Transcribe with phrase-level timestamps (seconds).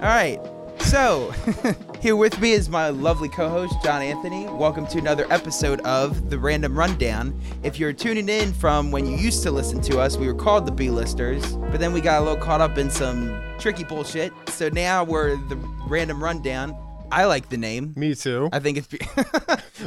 [0.00, 0.40] All right.
[0.78, 1.30] So,
[2.00, 4.46] here with me is my lovely co host, John Anthony.
[4.46, 7.38] Welcome to another episode of The Random Rundown.
[7.62, 10.64] If you're tuning in from when you used to listen to us, we were called
[10.64, 14.32] the B Listers, but then we got a little caught up in some tricky bullshit.
[14.48, 16.74] So now we're The Random Rundown.
[17.12, 17.92] I like the name.
[17.96, 18.48] Me too.
[18.52, 18.98] I think it's be-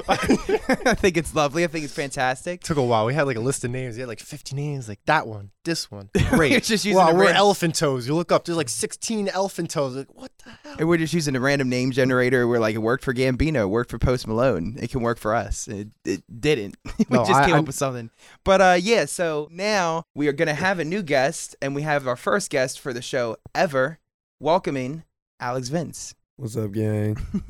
[0.10, 1.64] I think it's lovely.
[1.64, 2.62] I think it's fantastic.
[2.62, 3.06] Took a while.
[3.06, 3.96] We had like a list of names.
[3.96, 4.88] We had like 50 names.
[4.90, 6.10] Like that one, this one.
[6.16, 6.64] We're Great.
[6.64, 8.08] just using wow, we're ran- elephant toes.
[8.08, 9.96] You look up, there's like 16 elephant toes.
[9.96, 10.76] Like what the hell?
[10.80, 13.68] And we're just using a random name generator where like it worked for Gambino, it
[13.68, 14.78] worked for Post Malone.
[14.82, 15.68] It can work for us.
[15.68, 16.76] It, it didn't.
[16.98, 18.10] we No, just I- came I- up with something.
[18.44, 22.08] But uh yeah, so now we are gonna have a new guest and we have
[22.08, 24.00] our first guest for the show ever,
[24.40, 25.04] welcoming
[25.40, 26.16] Alex Vince.
[26.44, 27.16] What's up, gang?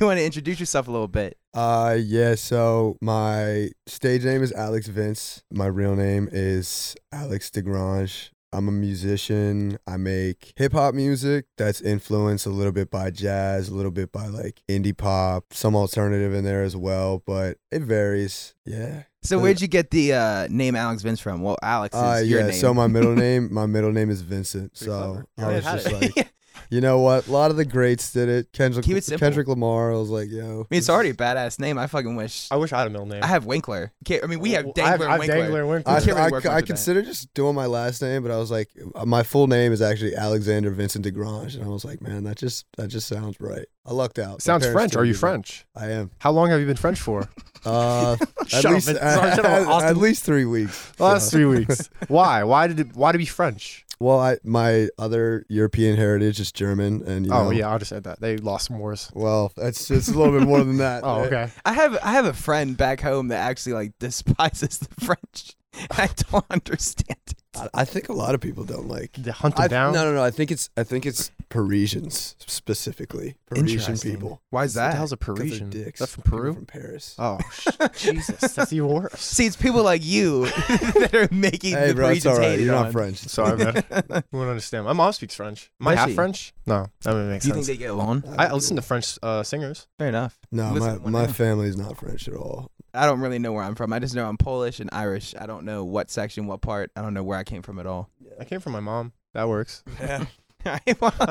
[0.00, 1.36] you want to introduce yourself a little bit?
[1.52, 2.36] Uh, yeah.
[2.36, 5.42] So my stage name is Alex Vince.
[5.52, 8.30] My real name is Alex Degrange.
[8.50, 9.78] I'm a musician.
[9.86, 14.10] I make hip hop music that's influenced a little bit by jazz, a little bit
[14.10, 18.54] by like indie pop, some alternative in there as well, but it varies.
[18.64, 19.02] Yeah.
[19.22, 21.42] So Uh, where'd you get the uh, name Alex Vince from?
[21.42, 22.46] Well, Alex is Uh, your yeah.
[22.46, 22.58] name.
[22.58, 24.72] So my middle name, my middle name is Vincent.
[24.72, 25.52] Pretty so clever.
[25.52, 26.32] I was just like,
[26.70, 27.26] you know what?
[27.26, 28.52] A lot of the greats did it.
[28.52, 29.24] Kendrick, Keep it simple.
[29.24, 29.92] Kendrick Lamar.
[29.92, 30.42] I was like, yo.
[30.44, 31.78] I mean, it's already a badass name.
[31.78, 32.48] I fucking wish.
[32.50, 33.22] I wish I had a middle name.
[33.22, 33.92] I have Winkler.
[34.04, 35.36] Can't, I mean, we have Well, Dangler I have, and I have Winkler.
[35.36, 35.92] Dangler and Winkler.
[35.92, 36.66] I, can't really I, work I much with that.
[36.66, 39.82] consider just doing my last name, but I was like, uh, my full name is
[39.82, 43.66] actually Alexander Vincent Degrange, and I was like, man, that just that just sounds right.
[43.86, 44.32] I lucked out.
[44.32, 44.92] My Sounds parents French.
[44.92, 45.20] told Are me you that.
[45.20, 45.66] French?
[45.74, 46.10] I am.
[46.18, 47.28] How long have you been French for?
[47.64, 48.98] Uh, at Shut up, least Vince.
[49.02, 49.90] at, Sorry, shut up, Austin.
[49.90, 50.92] at least three weeks.
[51.00, 51.90] Last So- three weeks.
[52.06, 52.44] Why?
[52.44, 52.94] Why did it?
[52.94, 53.84] Why to be French?
[54.00, 57.88] Well, I my other European heritage is German, and you oh know, yeah, I just
[57.88, 58.20] said that.
[58.20, 59.10] They lost some wars.
[59.12, 61.02] Well, that's it's a little bit more than that.
[61.08, 61.50] Oh okay.
[61.64, 65.56] I have I have a friend back home that actually like despises the French.
[65.92, 67.34] I don't understand it.
[67.60, 69.12] I, I think a lot of people don't like.
[69.12, 69.92] They hunt them I, down.
[69.92, 70.22] no, no, no.
[70.22, 73.36] I think it's I think it's Parisians specifically.
[73.46, 74.12] Parisian Interesting.
[74.12, 74.42] people.
[74.50, 74.96] Why is What the that?
[74.96, 75.70] hell's a 'Cause they're Parisian?
[75.70, 76.00] dicks.
[76.00, 76.54] That's from People Peru.
[76.54, 77.14] From Paris.
[77.18, 79.12] Oh sh- Jesus, that's even worse.
[79.20, 82.50] See, it's people like you that are making Hey, the bro, it's Parisians all right.
[82.50, 82.82] hated You're on.
[82.84, 83.16] not French.
[83.18, 83.74] Sorry, man.
[83.76, 84.84] You won't understand.
[84.84, 85.70] My mom speaks French.
[85.80, 86.14] Am I Does half she?
[86.14, 86.54] French?
[86.66, 87.66] No, that would make Do you think sense.
[87.66, 88.24] they get along?
[88.36, 89.86] I, I listen to French uh, singers.
[89.98, 90.38] Fair enough.
[90.52, 91.32] No, Listen my, to one my now.
[91.32, 92.70] family's not French at all.
[92.94, 93.92] I don't really know where I'm from.
[93.92, 95.34] I just know I'm Polish and Irish.
[95.38, 96.90] I don't know what section, what part.
[96.96, 98.10] I don't know where I came from at all.
[98.40, 99.12] I came from my mom.
[99.34, 99.82] That works.
[100.00, 100.24] Yeah.
[100.66, 100.80] Hi,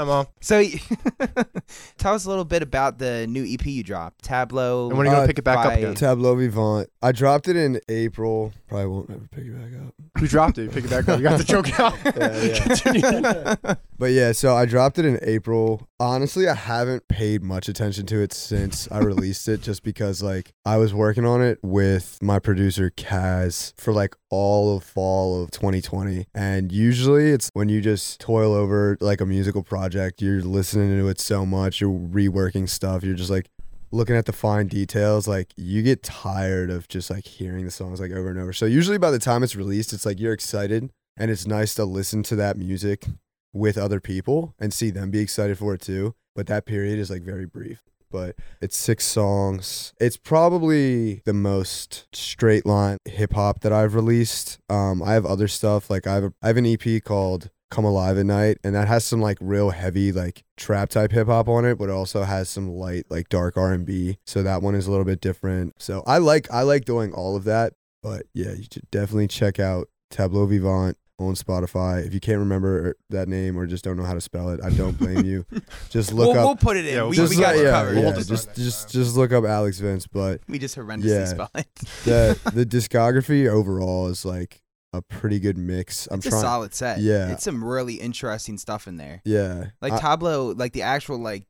[0.04, 0.26] mom.
[0.40, 0.64] so,
[1.98, 4.88] tell us a little bit about the new EP you dropped, Tableau.
[4.90, 5.96] And when are you gonna Uh, pick it back up by- again?
[5.96, 6.90] Tableau Vivant.
[7.02, 8.54] I dropped it in April.
[8.70, 9.94] Probably won't ever pick it back up.
[10.20, 10.64] Who dropped it?
[10.64, 11.20] You pick it back up.
[11.20, 11.94] You got the joke out.
[12.06, 13.76] Yeah, yeah.
[14.00, 15.88] But yeah, so I dropped it in April.
[16.00, 20.54] Honestly, I haven't paid much attention to it since I released it just because like
[20.66, 25.52] I was working on it with my producer Kaz for like all of fall of
[25.52, 26.26] 2020.
[26.34, 31.08] And usually it's when you just toil over like a musical project, you're listening to
[31.08, 33.50] it so much, you're reworking stuff, you're just like
[33.92, 38.00] looking at the fine details like you get tired of just like hearing the songs
[38.00, 38.54] like over and over.
[38.54, 41.86] So usually by the time it's released, it's like you're excited and it's nice to
[41.86, 43.08] listen to that music
[43.54, 46.16] with other people and see them be excited for it too.
[46.36, 47.84] But that period is like very brief.
[48.12, 49.94] But it's six songs.
[50.00, 54.60] It's probably the most straight line hip hop that I've released.
[54.70, 57.86] Um, I have other stuff like I have a, I have an EP called Come
[57.86, 61.50] Alive at Night, and that has some like real heavy like trap type hip hop
[61.50, 64.18] on it, but it also has some light like dark R and B.
[64.26, 65.74] So that one is a little bit different.
[65.82, 67.74] So I like I like doing all of that.
[68.02, 72.06] But yeah, you should definitely check out Tableau Vivant on Spotify.
[72.06, 74.70] If you can't remember that name or just don't know how to spell it, I
[74.70, 75.46] don't blame you.
[75.90, 76.46] Just look we'll, up.
[76.46, 76.96] we'll put it in.
[76.96, 77.96] Yeah, we, just we got like- you yeah, covered.
[77.96, 80.06] yeah, We'll just just just just look up Alex Vince.
[80.06, 81.26] But We just horrendously Yeah.
[81.26, 81.68] spell it.
[82.06, 84.62] the the discography overall is like
[84.94, 86.08] a pretty good mix.
[86.12, 86.42] I'm it's a trying.
[86.42, 87.00] solid set.
[87.00, 87.32] Yeah.
[87.32, 89.22] It's some really interesting stuff in there.
[89.26, 91.46] Yeah, Like I- Tableau, like the actual like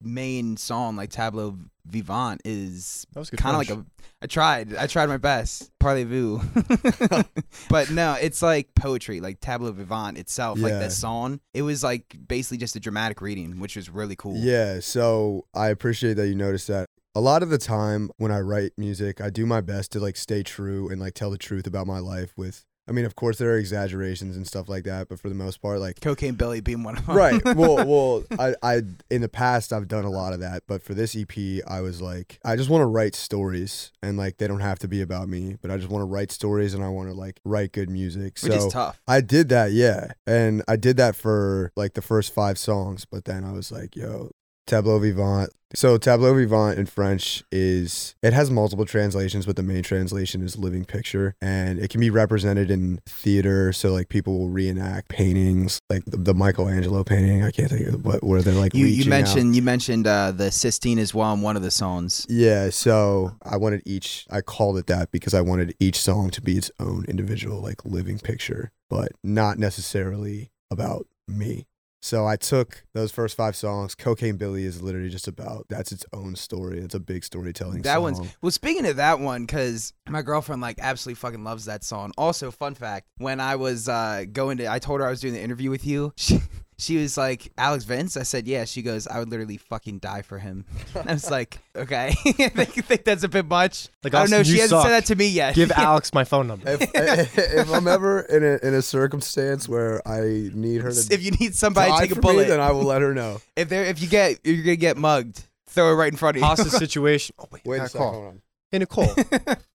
[0.00, 3.06] main song, like Tableau Vivant, is
[3.36, 3.84] kind of like a.
[4.20, 4.74] I tried.
[4.74, 5.70] I tried my best.
[5.80, 6.40] Parlez-vous.
[7.70, 9.20] but no, it's like poetry.
[9.20, 10.80] Like Tableau Vivant itself, like Yeah.
[10.80, 11.40] that song.
[11.54, 14.36] It was like basically just a dramatic reading, which was really cool.
[14.36, 16.86] Yeah, so I appreciate that you noticed that.
[17.14, 20.16] A lot of the time when I write music, I do my best to like
[20.16, 23.38] stay true and like tell the truth about my life with I mean, of course
[23.38, 26.60] there are exaggerations and stuff like that, but for the most part like Cocaine Billy
[26.60, 27.16] being one of them.
[27.16, 27.42] right.
[27.58, 30.94] Well, well, I, I in the past I've done a lot of that, but for
[30.94, 34.60] this EP, I was like, I just want to write stories, and like they don't
[34.60, 37.08] have to be about me, but I just want to write stories, and I want
[37.08, 38.38] to like write good music.
[38.42, 39.00] which so is tough.
[39.08, 43.24] I did that, yeah, and I did that for like the first five songs, but
[43.24, 44.30] then I was like, yo.
[44.68, 45.50] Tableau vivant.
[45.74, 50.56] So tableau vivant in French is it has multiple translations, but the main translation is
[50.56, 53.72] living picture, and it can be represented in theater.
[53.74, 57.42] So like people will reenact paintings, like the, the Michelangelo painting.
[57.44, 59.16] I can't think of what where they're like You you reaching out.
[59.16, 62.24] mentioned you mentioned uh, the Sistine as well in one of the songs.
[62.30, 66.40] Yeah, so I wanted each I called it that because I wanted each song to
[66.40, 71.66] be its own individual like living picture, but not necessarily about me.
[72.00, 73.94] So I took those first five songs.
[73.94, 76.78] Cocaine Billy is literally just about that's its own story.
[76.78, 78.02] It's a big storytelling That song.
[78.02, 78.50] one's well.
[78.52, 82.12] Speaking of that one, because my girlfriend like absolutely fucking loves that song.
[82.16, 85.34] Also, fun fact: when I was uh, going to, I told her I was doing
[85.34, 86.12] the interview with you.
[86.28, 86.40] She,
[86.78, 90.22] she was like, "Alex Vince." I said, "Yeah." She goes, "I would literally fucking die
[90.22, 90.64] for him."
[90.94, 93.88] I was like, "Okay." I think, think that's a bit much.
[94.04, 94.40] Like, I don't know.
[94.40, 94.86] Austin, She you hasn't suck.
[94.86, 95.54] said that to me yet.
[95.54, 96.70] Give Alex my phone number.
[96.70, 101.22] if, if I'm ever in a in a circumstance where I need her to if
[101.22, 103.12] you need somebody to die take a for bullet, me, then I will let her
[103.14, 103.40] know.
[103.56, 105.42] if there, if you get, you're gonna get mugged.
[105.66, 106.46] Throw it right in front of you.
[106.46, 107.34] Hostage situation.
[107.38, 108.04] Oh wait, Wait I a got second.
[108.06, 108.12] call.
[108.14, 108.42] Hold on.
[108.70, 109.08] Hey Nicole,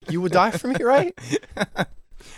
[0.09, 1.13] you would die for me, right?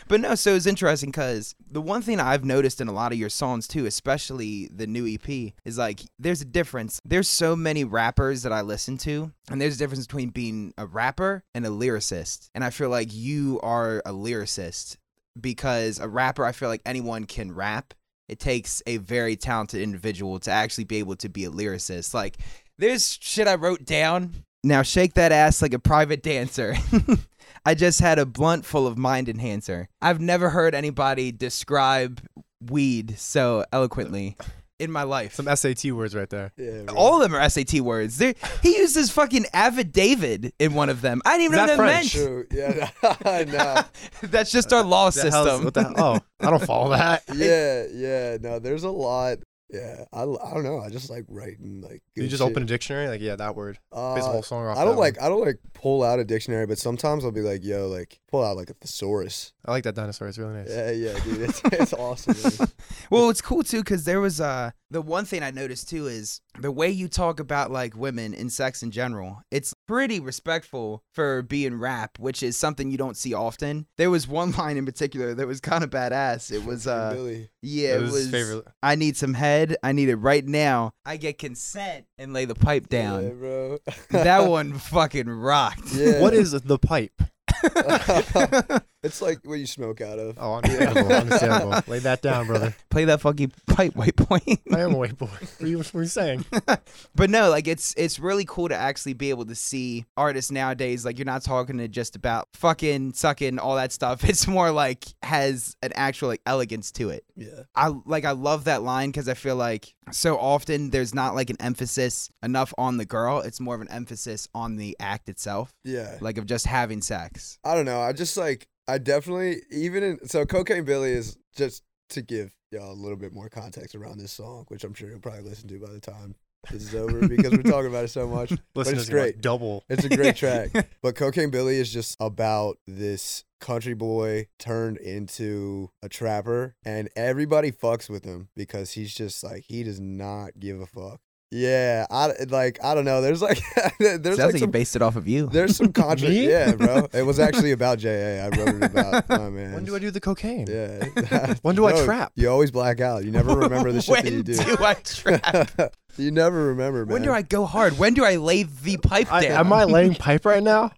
[0.08, 3.18] But no, so it's interesting because the one thing I've noticed in a lot of
[3.18, 7.02] your songs too, especially the new EP, is like there's a difference.
[7.06, 10.86] There's so many rappers that I listen to, and there's a difference between being a
[10.86, 12.50] rapper and a lyricist.
[12.54, 14.98] And I feel like you are a lyricist
[15.40, 17.94] because a rapper, I feel like anyone can rap.
[18.28, 22.14] It takes a very talented individual to actually be able to be a lyricist.
[22.14, 22.38] Like
[22.78, 24.46] there's shit I wrote down.
[24.64, 26.76] Now shake that ass like a private dancer.
[27.66, 29.88] I just had a blunt full of mind enhancer.
[30.02, 32.22] I've never heard anybody describe
[32.62, 34.38] weed so eloquently
[34.80, 35.34] in my life.
[35.34, 36.52] Some SAT words right there.
[36.58, 36.96] Yeah, bro.
[36.96, 38.18] All of them are SAT words.
[38.18, 41.22] They're, he uses fucking affidavit in one of them.
[41.26, 42.14] I didn't even Is know that French?
[42.14, 42.48] that True.
[42.52, 43.44] Yeah.
[44.22, 44.28] no.
[44.28, 45.64] That's just our law The hell's- system.
[45.66, 45.94] What the hell?
[45.98, 47.24] Oh, I don't follow that.
[47.36, 48.38] Yeah, yeah.
[48.42, 49.40] No, there's a lot.
[49.72, 50.80] Yeah, I, I don't know.
[50.80, 52.04] I just like writing like.
[52.16, 52.50] You just shit.
[52.50, 53.78] open a dictionary, like yeah, that word.
[53.92, 54.78] Uh, Base whole song off.
[54.78, 55.26] I don't like one.
[55.26, 58.44] I don't like pull out a dictionary, but sometimes I'll be like, yo, like pull
[58.44, 59.54] out like a thesaurus.
[59.66, 60.28] I like that dinosaur.
[60.28, 60.70] It's really nice.
[60.70, 62.36] Yeah, yeah, dude, it's, it's awesome.
[62.60, 62.70] man.
[63.12, 66.40] Well, it's cool too because there was uh the one thing I noticed too is
[66.60, 69.42] the way you talk about like women and sex in general.
[69.52, 73.88] It's pretty respectful for being rap, which is something you don't see often.
[73.98, 76.52] There was one line in particular that was kind of badass.
[76.52, 77.50] It was uh Billy.
[77.62, 78.66] yeah, That it was was favorite.
[78.82, 79.76] I need some head.
[79.84, 80.92] I need it right now.
[81.06, 83.40] I get consent and lay the pipe Yeah, down.
[83.40, 83.78] bro.
[84.12, 85.94] that one fucking rocked.
[85.94, 86.22] Yeah.
[86.22, 87.22] What is the pipe?
[89.06, 90.38] it's like what you smoke out of.
[90.40, 91.12] Oh, understandable.
[91.14, 91.82] understandable.
[91.88, 92.76] Lay that down, brother.
[92.90, 94.40] Play that fucking pipe, white boy.
[94.74, 95.28] I am a white boy.
[95.28, 96.46] What are you, what are you saying?
[97.16, 101.06] but no, like it's it's really cool to actually be able to see artists nowadays.
[101.06, 104.24] Like you're not talking to just about fucking sucking all that stuff.
[104.36, 107.24] It's more like has an actual like elegance to it.
[107.38, 107.64] Yeah.
[107.76, 111.50] I like I love that line because I feel like so often there's not like
[111.50, 113.40] an emphasis enough on the girl.
[113.40, 116.18] It's more of an emphasis on the act itself, Yeah.
[116.22, 117.60] like of just having sex.
[117.64, 118.02] I don't know.
[118.02, 122.92] I just like I definitely even in so Cocaine Billy is just to give y'all
[122.92, 125.80] a little bit more context around this song, which I'm sure you'll probably listen to
[125.80, 126.36] by the time
[126.72, 128.52] this is over because we're talking about it so much.
[128.76, 129.42] Listen, it's great.
[129.42, 129.84] Double.
[129.90, 130.72] It's a great track.
[131.02, 137.72] But Cocaine Billy is just about this country boy turned into a trapper and everybody
[137.72, 141.20] fucks with him because he's just like he does not give a fuck.
[141.52, 143.22] Yeah, I like I don't know.
[143.22, 143.62] There's like
[144.00, 145.48] there's Sounds like like you some based it off of you.
[145.48, 146.50] there's some contra Me?
[146.50, 147.08] Yeah, bro.
[147.14, 148.46] It was actually about JA.
[148.46, 149.74] I wrote it about my man.
[149.74, 150.68] When do I do the cocaine?
[150.68, 151.54] Yeah.
[151.62, 152.34] When do I trap?
[152.36, 153.24] You always black out.
[153.24, 154.58] You never remember the shit when that you do.
[154.58, 155.96] When do I trap?
[156.18, 157.14] you never remember, man.
[157.14, 157.98] when do I go hard?
[158.00, 159.52] When do I lay the pipe I, down?
[159.68, 160.92] am I laying pipe right now?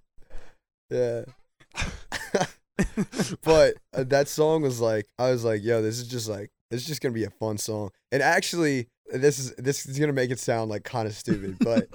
[0.89, 1.25] Yeah.
[3.43, 6.81] but uh, that song was like, I was like, yo, this is just like, this
[6.81, 7.89] is just gonna be a fun song.
[8.11, 11.87] And actually, this is this is gonna make it sound like kind of stupid, but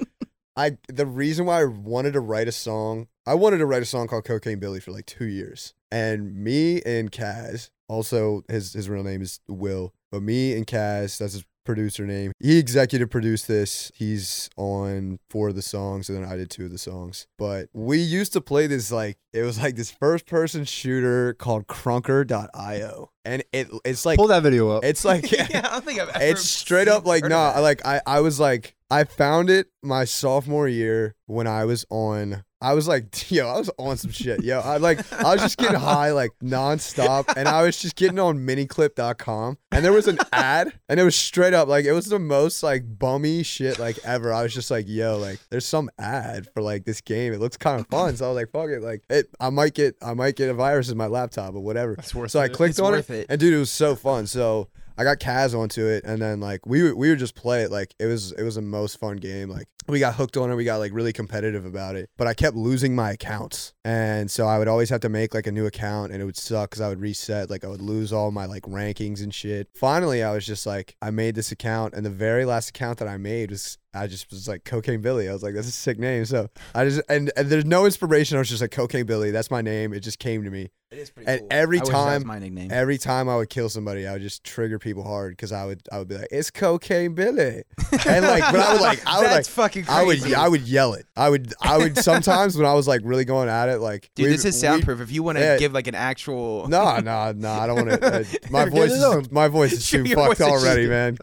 [0.57, 3.87] I the reason why I wanted to write a song, I wanted to write a
[3.87, 8.89] song called Cocaine Billy for like two years, and me and Kaz, also his his
[8.89, 12.33] real name is Will, but me and Kaz, that's his producer name.
[12.41, 13.91] He executive produced this.
[13.95, 17.27] He's on four of the songs, and then I did two of the songs.
[17.39, 21.67] But we used to play this like it was like this first person shooter called
[21.67, 24.85] Krunker.io, and it it's like Pull that video up.
[24.85, 26.25] it's like yeah, I don't think I've ever.
[26.25, 27.61] it's straight up like heard of nah that.
[27.61, 32.45] like i i was like i found it my sophomore year when i was on
[32.63, 35.59] i was like yo i was on some shit yo i like i was just
[35.59, 40.19] getting high like nonstop and i was just getting on miniclip.com and there was an
[40.33, 43.99] ad and it was straight up like it was the most like bummy shit like
[44.05, 47.41] ever i was just like yo like there's some ad for like this game it
[47.41, 49.95] looks kind of fun so i was like fuck it like it i might get
[50.03, 52.71] i might get a virus in my laptop or whatever That's worth so I clicked
[52.73, 53.27] It's on it, it.
[53.29, 54.27] and dude, it was so fun.
[54.27, 57.71] So I got Kaz onto it, and then like we we would just play it.
[57.71, 59.49] Like it was it was the most fun game.
[59.49, 60.55] Like we got hooked on it.
[60.55, 62.11] We got like really competitive about it.
[62.17, 65.47] But I kept losing my accounts, and so I would always have to make like
[65.47, 67.51] a new account, and it would suck because I would reset.
[67.51, 69.69] Like I would lose all my like rankings and shit.
[69.75, 73.09] Finally, I was just like, I made this account, and the very last account that
[73.09, 75.29] I made was I just was like Cocaine Billy.
[75.29, 76.25] I was like, that's a sick name.
[76.25, 78.37] So I just and, and there's no inspiration.
[78.37, 79.31] I was just like Cocaine Billy.
[79.31, 79.93] That's my name.
[79.93, 80.71] It just came to me.
[80.91, 81.49] It is pretty And cool.
[81.51, 82.71] every I time- my nickname.
[82.71, 85.83] Every time I would kill somebody, I would just trigger people hard because I would
[85.91, 87.63] I would be like, it's Cocaine Billy,
[88.07, 89.72] and like, but I would like I would That's like.
[89.73, 90.35] Fucking I would.
[90.35, 91.07] I would yell it.
[91.17, 94.31] I would I would sometimes when I was like really going at it like Dude,
[94.31, 95.01] this is soundproof.
[95.01, 95.59] if you want to yeah.
[95.59, 97.51] give like an actual, No, no, no.
[97.51, 98.21] I don't want to.
[98.21, 101.19] Uh, my voice is my voice is too your fucked voice is already, just- man.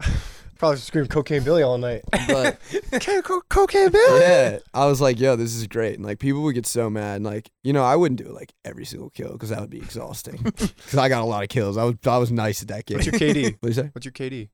[0.58, 2.02] Probably scream cocaine Billy all night.
[2.28, 2.60] But
[3.48, 4.20] cocaine Billy.
[4.20, 7.16] yeah, I was like, yo, this is great, and like people would get so mad.
[7.16, 9.78] And, like you know, I wouldn't do like every single kill because that would be
[9.78, 10.36] exhausting.
[10.42, 11.78] Because I got a lot of kills.
[11.78, 12.98] I was I was nice at that game.
[12.98, 13.56] What's your KD?
[13.60, 13.88] What you say?
[13.94, 14.50] What's your KD?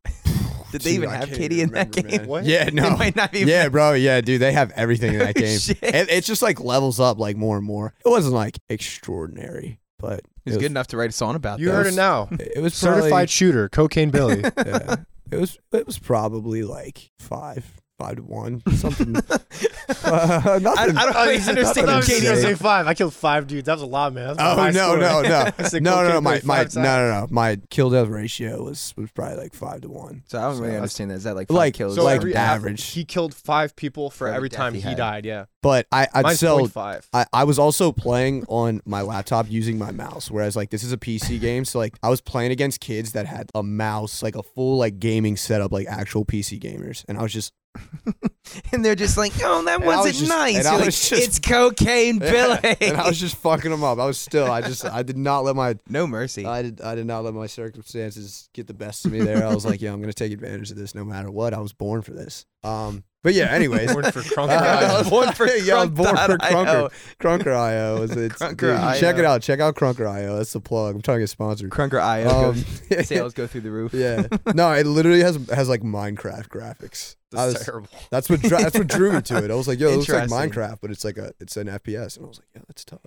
[0.78, 2.21] Did they even I have can't KD even in that remember, game?
[2.21, 2.28] man.
[2.28, 2.45] What?
[2.45, 2.90] Yeah, They no.
[2.97, 3.49] might not even.
[3.49, 3.92] Yeah, bro.
[3.92, 4.40] Yeah, dude.
[4.40, 5.59] They have everything in that game.
[5.59, 5.78] Shit.
[5.83, 7.95] it, it just like levels up like more and more.
[8.04, 11.59] It wasn't like extraordinary, but It was good enough to write a song about.
[11.61, 11.73] You that.
[11.75, 12.28] heard it now.
[12.38, 14.40] It was Certified shooter, cocaine Billy.
[14.42, 14.97] yeah,
[15.30, 17.64] it was it was probably like five
[17.98, 19.16] five to one something.
[20.04, 20.66] uh, nothing.
[20.76, 22.22] I don't really nothing understand I was KD.
[22.24, 22.86] gonna say five.
[22.86, 23.66] I killed five dudes.
[23.66, 24.36] That was a lot, man.
[24.38, 27.90] Oh high no no no no no no my my no no no my kill
[27.90, 30.22] death ratio was was probably like five to one.
[30.26, 31.14] So I don't So really understand that.
[31.14, 31.94] Is that like five Like- kills?
[31.94, 32.84] So like every average.
[32.90, 35.24] He killed five people for For every every time he he, died.
[35.24, 37.06] Yeah, But I I'd mine's sell 0.5.
[37.12, 40.92] I, I was also playing on my laptop using my mouse, whereas like this is
[40.92, 44.36] a PC game, so like I was playing against kids that had a mouse, like
[44.36, 47.52] a full like gaming setup, like actual PC gamers, and I was just
[48.73, 51.12] and they're just like, "Oh, that And I was wasn't just- nice." You're like, just-
[51.12, 53.99] "It's cocaine, Billy." and I was just fucking them up.
[53.99, 56.45] I was still, I just, I did not let my, no mercy.
[56.47, 59.47] I did, I did not let my circumstances get the best of me there.
[59.47, 61.54] I was like, yeah, I'm gonna take advantage of this no matter what.
[61.54, 62.47] I was born for this.
[62.64, 63.92] Um, but yeah, anyways.
[63.92, 64.49] Born for crunk.
[64.50, 66.90] Uh, I was born for yeah, born for Krunker.
[67.20, 68.06] Krunker IO.
[68.06, 69.42] Krunker dude, check it out.
[69.42, 70.37] Check out Krunker IO.
[70.37, 70.94] That's the plug.
[70.94, 71.70] I'm trying to get sponsored.
[71.70, 72.50] Krunker IO.
[72.50, 73.92] Um, goes- sales go through the roof.
[73.94, 74.26] yeah.
[74.54, 77.16] No, it literally has has like Minecraft graphics.
[77.32, 77.88] That's was- terrible.
[78.11, 79.50] that's what dra- that's what drew me to it.
[79.50, 82.16] I was like, yo, it looks like Minecraft, but it's like a it's an FPS,
[82.16, 83.00] and I was like, yeah, that's tough.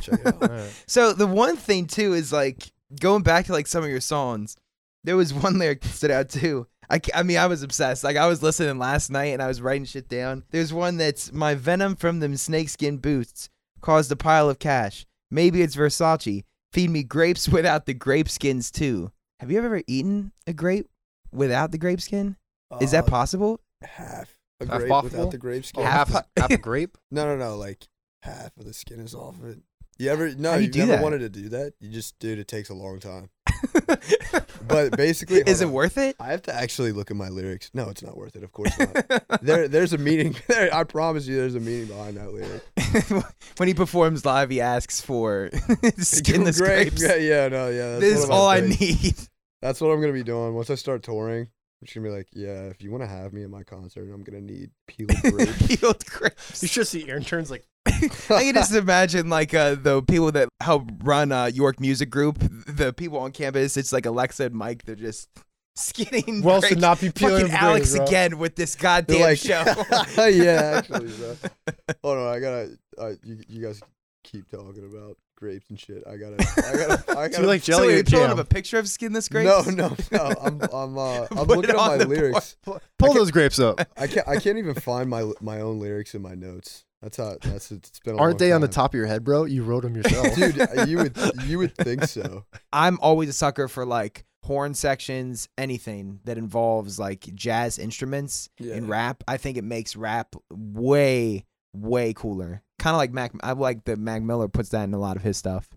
[0.00, 0.42] Check it out.
[0.42, 0.82] Alright.
[0.86, 4.56] So the one thing too is like going back to like some of your songs.
[5.04, 6.66] There was one lyric that stood out too.
[6.90, 8.04] I, I mean, I was obsessed.
[8.04, 10.44] Like I was listening last night and I was writing shit down.
[10.50, 13.48] There's one that's my venom from them snakeskin boots
[13.80, 15.06] caused a pile of cash.
[15.30, 16.44] Maybe it's Versace.
[16.72, 19.10] Feed me grapes without the grape skins too.
[19.40, 20.88] Have you ever eaten a grape
[21.32, 22.36] without the grape skin?
[22.80, 23.60] Is that Uh, possible?
[23.82, 25.18] half a Half grape possible?
[25.18, 25.82] without the grape skin?
[25.82, 26.96] Oh, half half a grape.
[27.10, 27.56] No, no, no.
[27.56, 27.88] Like
[28.22, 29.58] half of the skin is off of it.
[29.98, 30.34] You ever?
[30.34, 31.02] No, How do you you do never that?
[31.02, 31.74] wanted to do that.
[31.80, 33.30] You just, dude, it takes a long time.
[34.68, 35.72] But basically, is it on.
[35.72, 36.16] worth it?
[36.18, 37.70] I have to actually look at my lyrics.
[37.74, 38.42] No, it's not worth it.
[38.42, 39.42] Of course not.
[39.42, 40.36] there, there's a meaning.
[40.48, 43.24] There, I promise you, there's a meaning behind that lyric.
[43.56, 45.50] when he performs live, he asks for
[45.98, 46.90] skinless Grape.
[46.90, 47.02] grapes.
[47.02, 47.92] Yeah, yeah, no, yeah.
[47.92, 49.14] That's this is all I need.
[49.60, 51.42] That's what I'm gonna be doing once I start touring.
[51.42, 54.08] I'm just gonna be like, yeah, if you want to have me at my concert,
[54.12, 55.66] I'm gonna need peeled grapes.
[55.66, 56.62] Peeled grapes.
[56.62, 60.48] You should see Aaron turns like I can just imagine like uh, the people that
[60.60, 63.76] help run uh, York Music Group, the people on campus.
[63.76, 64.84] It's like Alexa and Mike.
[64.84, 65.28] They're just
[65.76, 66.42] skinning.
[66.42, 66.68] Wells grapes.
[66.74, 68.06] should not be peeling Fucking Alex grapes, bro.
[68.06, 69.64] again with this goddamn like, show.
[70.28, 71.36] yeah, actually, bro.
[72.04, 72.78] Hold on, I gotta.
[72.98, 73.80] Uh, you, you guys
[74.24, 76.02] keep talking about grapes and shit.
[76.06, 76.36] I gotta.
[76.40, 77.18] I gotta.
[77.18, 78.38] I Do gotta you like so jelly are or you pulling jam?
[78.38, 79.66] up a picture of skinless grapes?
[79.66, 80.34] No, no, no.
[80.40, 82.16] I'm, I'm, uh, I'm Put looking at on my the board.
[82.18, 82.56] lyrics.
[82.98, 83.80] Pull those grapes up.
[83.96, 84.28] I can't.
[84.28, 86.84] I can't even find my my own lyrics in my notes.
[87.02, 87.36] That's how.
[87.42, 88.14] That's it's been.
[88.14, 89.44] A Aren't long they on the top of your head, bro?
[89.44, 90.34] You wrote them yourself.
[90.36, 92.44] Dude, uh, you would you would think so.
[92.72, 98.74] I'm always a sucker for like horn sections, anything that involves like jazz instruments Yeah.
[98.74, 99.24] in rap.
[99.28, 102.62] I think it makes rap way, way cooler.
[102.78, 103.32] Kind of like Mac.
[103.42, 105.68] I like that Mac Miller puts that in a lot of his stuff.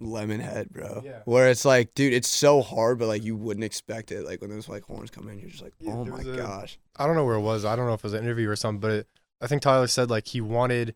[0.00, 1.02] Lemonhead, bro.
[1.04, 1.20] Yeah.
[1.24, 4.24] Where it's like, dude, it's so hard, but like you wouldn't expect it.
[4.24, 6.36] Like when those like horns come in, you're just like, Yeah, oh there my a-
[6.36, 6.78] gosh.
[6.96, 7.64] I don't know where it was.
[7.64, 9.08] I don't know if it was an interview or something, but it,
[9.40, 10.94] I think Tyler said like he wanted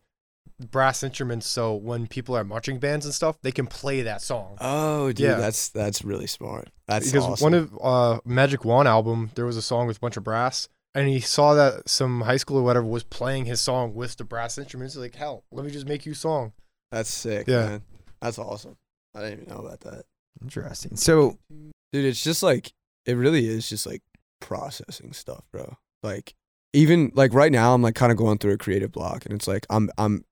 [0.71, 4.57] brass instruments so when people are marching bands and stuff, they can play that song.
[4.61, 5.35] Oh, dude, Yeah.
[5.35, 6.69] that's that's really smart.
[6.87, 7.43] That's because awesome.
[7.45, 10.67] one of uh, Magic Wand album, there was a song with a bunch of brass,
[10.93, 14.23] and he saw that some high school or whatever was playing his song with the
[14.25, 14.93] brass instruments.
[14.93, 16.53] He's like, hell, let me just make you a song.
[16.91, 17.65] that's sick, Yeah.
[17.67, 17.81] man.
[18.21, 18.77] That's awesome.
[19.15, 20.03] I didn't even know about that.
[20.41, 20.95] Interesting.
[20.97, 22.73] So Dude, it's just like
[23.05, 24.01] it really is just like
[24.41, 25.77] processing stuff, bro.
[26.03, 26.33] Like
[26.73, 29.47] even like right now I'm like kind of going through a creative block and it's
[29.47, 30.25] like I'm I'm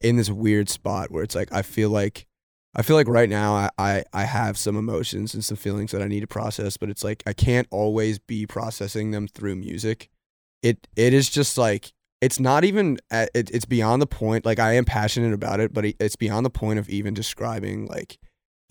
[0.00, 2.26] in this weird spot where it's like I feel like
[2.74, 6.02] I feel like right now I, I I have some emotions and some feelings that
[6.02, 10.08] I need to process, but it's like I can't always be processing them through music.
[10.62, 14.58] It it is just like it's not even at, it, it's beyond the point like
[14.60, 18.16] I am passionate about it, but it's beyond the point of even describing like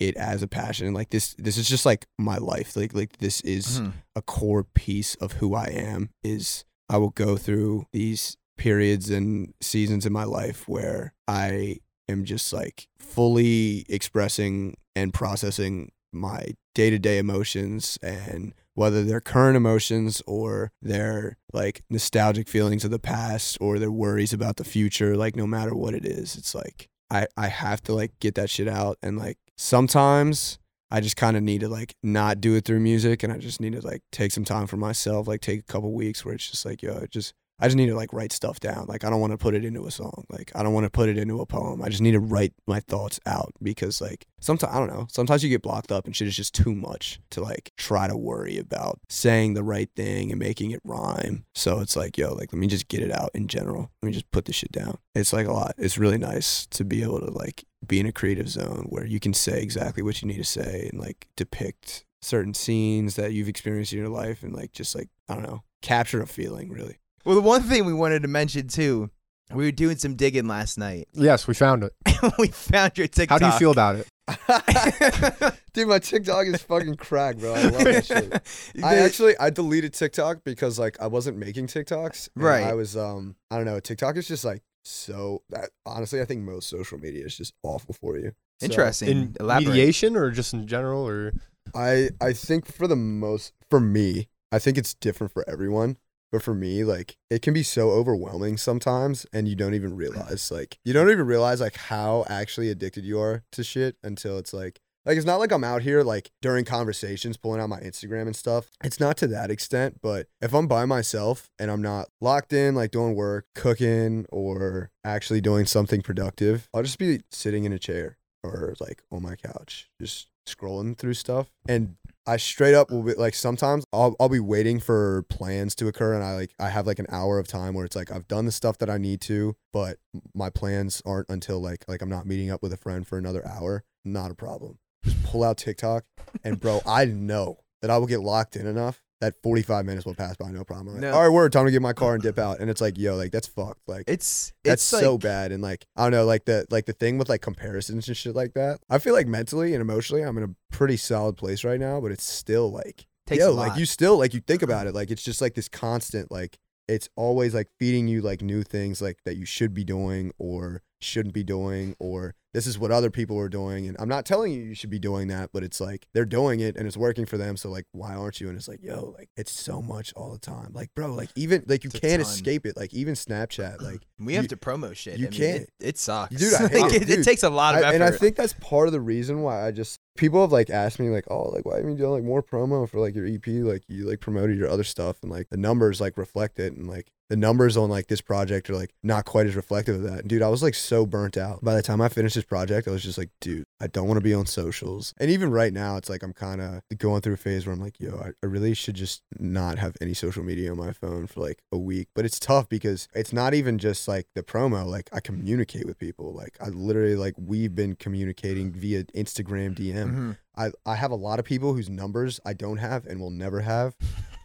[0.00, 0.92] it as a passion.
[0.94, 2.74] Like this this is just like my life.
[2.76, 3.92] Like like this is Mhm.
[4.16, 9.54] a core piece of who I am is I will go through these periods and
[9.62, 17.16] seasons in my life where I am just like fully expressing and processing my day-to-day
[17.16, 23.78] emotions and whether they're current emotions or they're like nostalgic feelings of the past or
[23.78, 27.48] they're worries about the future like no matter what it is it's like I I
[27.48, 30.58] have to like get that shit out and like sometimes
[30.92, 33.62] I just kind of need to like not do it through music and I just
[33.62, 36.50] need to like take some time for myself, like take a couple weeks where it's
[36.50, 38.86] just like, yo, just I just need to like write stuff down.
[38.88, 40.26] Like I don't want to put it into a song.
[40.28, 41.80] Like I don't want to put it into a poem.
[41.80, 45.06] I just need to write my thoughts out because like sometimes I don't know.
[45.08, 48.16] Sometimes you get blocked up and shit is just too much to like try to
[48.16, 51.46] worry about saying the right thing and making it rhyme.
[51.54, 53.92] So it's like, yo, like let me just get it out in general.
[54.02, 54.98] Let me just put this shit down.
[55.14, 55.74] It's like a lot.
[55.78, 59.20] It's really nice to be able to like be in a creative zone where you
[59.20, 63.48] can say exactly what you need to say and like depict certain scenes that you've
[63.48, 66.98] experienced in your life and like just like I don't know, capture a feeling really.
[67.24, 69.10] Well, the one thing we wanted to mention too,
[69.52, 71.08] we were doing some digging last night.
[71.12, 71.92] Yes, we found it.
[72.38, 73.40] we found your TikTok.
[73.40, 74.08] How do you feel about it?
[75.72, 77.54] Dude, my TikTok is fucking crack, bro.
[77.54, 78.06] I love that
[78.74, 78.84] shit.
[78.84, 82.28] I actually I deleted TikTok because like I wasn't making TikToks.
[82.36, 82.64] Right.
[82.64, 86.42] I was um I don't know, TikTok is just like so that honestly I think
[86.42, 88.32] most social media is just awful for you.
[88.60, 89.08] So, Interesting.
[89.08, 89.68] In Elaborate.
[89.68, 91.32] mediation or just in general or
[91.74, 95.96] I I think for the most for me, I think it's different for everyone.
[96.30, 100.50] But for me, like it can be so overwhelming sometimes and you don't even realize
[100.50, 104.54] like you don't even realize like how actually addicted you are to shit until it's
[104.54, 108.22] like like it's not like I'm out here like during conversations pulling out my Instagram
[108.22, 108.70] and stuff.
[108.84, 112.74] It's not to that extent, but if I'm by myself and I'm not locked in
[112.74, 117.78] like doing work, cooking or actually doing something productive, I'll just be sitting in a
[117.78, 121.94] chair or like on my couch just scrolling through stuff and
[122.26, 126.14] I straight up will be like sometimes I'll I'll be waiting for plans to occur
[126.14, 128.46] and I like I have like an hour of time where it's like I've done
[128.46, 129.98] the stuff that I need to, but
[130.34, 133.46] my plans aren't until like like I'm not meeting up with a friend for another
[133.46, 133.82] hour.
[134.04, 134.78] Not a problem.
[135.04, 136.04] Just pull out TikTok
[136.44, 140.16] and bro, I know that I will get locked in enough that 45 minutes will
[140.16, 140.94] pass by no problem.
[140.94, 141.12] Like, No.
[141.12, 142.58] All right, word, time to get my car and dip out.
[142.58, 143.80] And it's like, yo, like that's fucked.
[143.86, 146.86] Like It's that's it's so like- bad and like i don't know like the like
[146.86, 150.22] the thing with like comparisons and shit like that i feel like mentally and emotionally
[150.22, 153.78] i'm in a pretty solid place right now but it's still like Takes yo like
[153.78, 154.72] you still like you think uh-huh.
[154.72, 158.42] about it like it's just like this constant like it's always like feeding you like
[158.42, 162.78] new things like that you should be doing or shouldn't be doing or this is
[162.78, 165.50] what other people are doing and i'm not telling you you should be doing that
[165.52, 168.40] but it's like they're doing it and it's working for them so like why aren't
[168.40, 171.30] you and it's like yo like it's so much all the time like bro like
[171.34, 174.56] even like you It's can't escape it like even snapchat like we have you- to
[174.56, 175.18] promo shit.
[175.18, 175.62] you I mean, can't.
[175.62, 176.36] It, it sucks.
[176.36, 177.02] Dude, I hate Like, it.
[177.10, 177.94] it, it takes a lot of I- effort.
[177.96, 181.00] and I think that's part of the reason why I just people have like asked
[181.00, 183.44] me like, oh, like why haven't you done like more promo for like your EP?
[183.48, 186.86] Like you like promoted your other stuff and like the numbers like reflect it and
[186.86, 190.18] like the numbers on like this project are like not quite as reflective of that.
[190.20, 191.64] And, dude, I was like so burnt out.
[191.64, 194.18] By the time I finished this project, I was just like, dude, I don't want
[194.18, 195.14] to be on socials.
[195.18, 197.80] And even right now, it's like I'm kind of going through a phase where I'm
[197.80, 201.26] like, yo, I, I really should just not have any social media on my phone
[201.26, 202.08] for like a week.
[202.14, 204.84] But it's tough because it's not even just like the promo.
[204.84, 206.34] Like I communicate with people.
[206.34, 210.10] Like I literally like we've been communicating via Instagram DM.
[210.12, 210.36] Mhm.
[210.54, 213.60] I, I have a lot of people whose numbers I don't have and will never
[213.62, 213.94] have.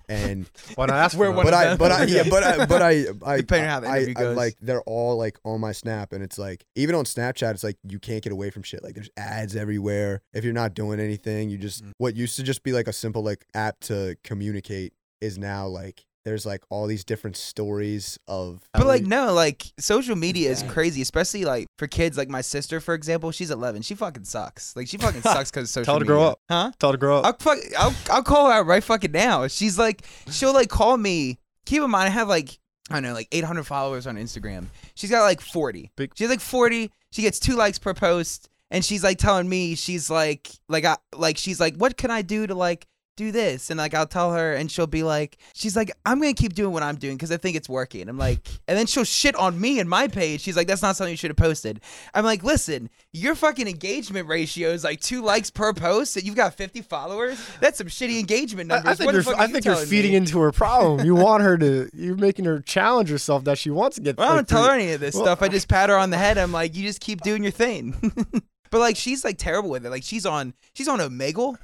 [0.09, 1.77] And why not ask We're for one but of I them.
[1.77, 4.21] but I yeah but I but I I Depending on how the I, interview I,
[4.21, 4.37] goes.
[4.37, 7.77] like they're all like on my snap and it's like even on Snapchat it's like
[7.87, 11.49] you can't get away from shit like there's ads everywhere if you're not doing anything
[11.49, 11.91] you just Mm.
[11.97, 16.05] what used to just be like a simple like app to communicate is now like
[16.27, 21.01] there's like all these different stories of But like no, like social media is crazy,
[21.01, 22.17] especially like for kids.
[22.17, 23.81] Like my sister, for example, she's 11.
[23.83, 24.75] She fucking sucks.
[24.75, 25.81] Like she fucking sucks because social.
[25.81, 25.85] Media.
[25.85, 26.15] Tell her to media.
[26.15, 26.39] grow up.
[26.49, 26.71] huh?
[26.79, 27.25] Tell her to grow up.
[27.25, 27.57] I'll fuck.
[27.79, 29.47] I'll I'll call her out right fucking now.
[29.47, 31.39] She's like, she'll like call me.
[31.65, 32.59] Keep in mind, I have like
[32.89, 34.67] I don't know, like 800 followers on Instagram.
[34.95, 35.91] She's got like 40.
[35.97, 36.91] Big- She has like 40.
[37.11, 40.97] She gets two likes per post, and she's like telling me, she's like, like I
[41.15, 42.85] like she's like, what can I do to like
[43.17, 43.69] do this?
[43.69, 46.71] And like I'll tell her, and she'll be like, she's like, I'm gonna keep doing
[46.71, 48.07] what I'm doing because I think it's working.
[48.07, 50.39] I'm like, and then she'll shit on me and my page.
[50.41, 51.81] She's like, that's not something you should have posted.
[52.13, 56.35] I'm like, listen, your fucking engagement ratio is like two likes per post, and you've
[56.35, 57.37] got 50 followers.
[57.59, 58.91] That's some shitty engagement numbers.
[58.91, 59.23] I think What you're.
[59.23, 60.17] fuck I you think you're feeding me?
[60.17, 61.05] into her problem.
[61.05, 61.89] You want her to.
[61.93, 64.17] You're making her challenge herself that she wants to get.
[64.17, 65.41] Well, I don't tell her any of this Well- stuff.
[65.41, 66.37] I just pat her on the head.
[66.37, 68.13] I'm like, you just keep doing your thing.
[68.69, 69.89] But like she's like terrible with it.
[69.89, 71.55] Like she's on she's on Omegle.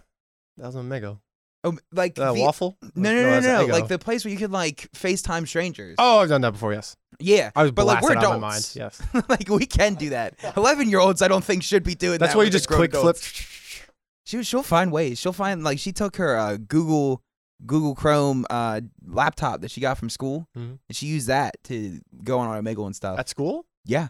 [0.55, 1.19] That was a mega.
[1.63, 2.77] Oh, like Uh, the- waffle?
[2.81, 3.73] No, no, no, that's no, no.
[3.73, 5.95] Like the place where you could like FaceTime strangers.
[5.97, 6.73] Oh, I've done that before.
[6.73, 7.51] Yes, yeah.
[7.55, 8.65] I was but like we're out mind.
[8.65, 8.75] adults.
[8.75, 10.35] Yes, like we can do that.
[10.57, 12.25] Eleven year olds, I don't think should be doing that's that.
[12.27, 13.01] That's why you just quick flip.
[13.01, 13.47] adults.
[14.25, 15.19] She she'll find ways.
[15.19, 17.21] She'll find like she took her uh, Google
[17.65, 20.79] Google Chrome uh, laptop that she got from school, Mhm.
[20.89, 23.17] and she used that to go on Omegle and stuff.
[23.19, 23.65] At school?
[23.85, 24.09] yeah,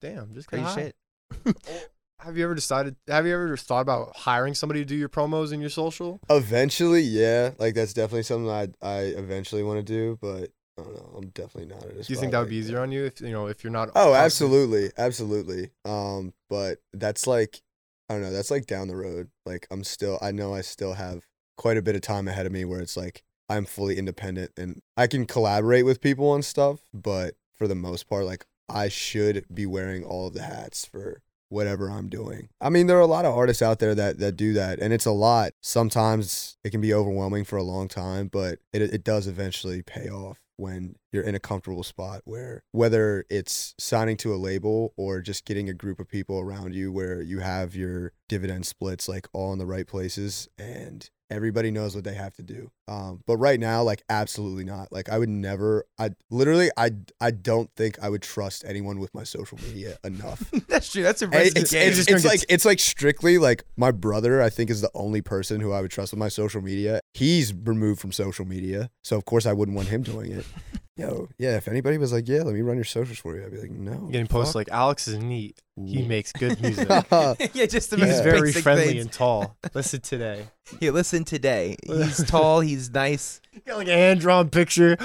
[0.00, 0.74] Damn, just crazy high.
[0.74, 0.96] shit.
[2.22, 2.96] Have you ever decided?
[3.08, 6.20] Have you ever thought about hiring somebody to do your promos in your social?
[6.28, 10.94] Eventually, yeah, like that's definitely something I I eventually want to do, but I don't
[10.94, 11.14] know.
[11.16, 13.30] I'm definitely not at Do you think that would be easier on you if you
[13.30, 13.90] know if you're not?
[13.94, 15.70] Oh, absolutely, absolutely.
[15.84, 17.62] Um, but that's like,
[18.08, 18.32] I don't know.
[18.32, 19.30] That's like down the road.
[19.46, 21.24] Like I'm still, I know I still have
[21.56, 24.82] quite a bit of time ahead of me where it's like I'm fully independent and
[24.96, 29.46] I can collaborate with people on stuff, but for the most part, like I should
[29.52, 32.48] be wearing all of the hats for whatever I'm doing.
[32.60, 34.92] I mean, there are a lot of artists out there that that do that, and
[34.92, 35.52] it's a lot.
[35.60, 40.08] Sometimes it can be overwhelming for a long time, but it it does eventually pay
[40.08, 45.22] off when you're in a comfortable spot where whether it's signing to a label or
[45.22, 49.26] just getting a group of people around you where you have your dividend splits like
[49.32, 53.36] all in the right places and everybody knows what they have to do um, but
[53.36, 56.90] right now like absolutely not like i would never i literally i
[57.20, 61.02] i don't think i would trust anyone with my social media enough That's true.
[61.02, 61.88] That's a it's, game.
[61.88, 65.20] it's, just it's like it's like strictly like my brother i think is the only
[65.22, 69.16] person who i would trust with my social media he's removed from social media so
[69.16, 70.44] of course i wouldn't want him doing it
[70.96, 73.52] yo yeah if anybody was like yeah let me run your socials for you i'd
[73.52, 75.60] be like no Getting posts like Alex is neat.
[75.86, 76.88] He makes good music.
[76.90, 79.02] yeah, just the He's most very basic friendly things.
[79.02, 79.56] and tall.
[79.74, 80.46] Listen today.
[80.78, 81.74] Here, listen today.
[81.84, 82.60] He's tall.
[82.60, 83.40] He's nice.
[83.66, 84.96] Got like a hand drawn picture.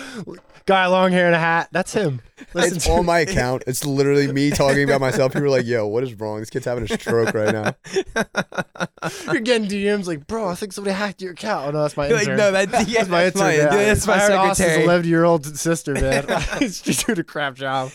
[0.68, 1.70] Guy, long hair and a hat.
[1.72, 2.22] That's him.
[2.54, 3.64] Listen it's to on my account.
[3.66, 5.34] It's literally me talking about myself.
[5.34, 6.40] People are like, "Yo, what is wrong?
[6.40, 7.74] This kid's having a stroke right now."
[9.32, 11.68] You're getting DMs like, bro, I think somebody hacked your account.
[11.68, 13.42] Oh no, that's my You're like, no, that, yeah, that's my intern.
[13.42, 13.70] man.
[13.70, 14.84] That's my I heard Austin's secretary.
[14.84, 16.28] 11 year old sister, man.
[16.62, 17.92] She's doing a crap job.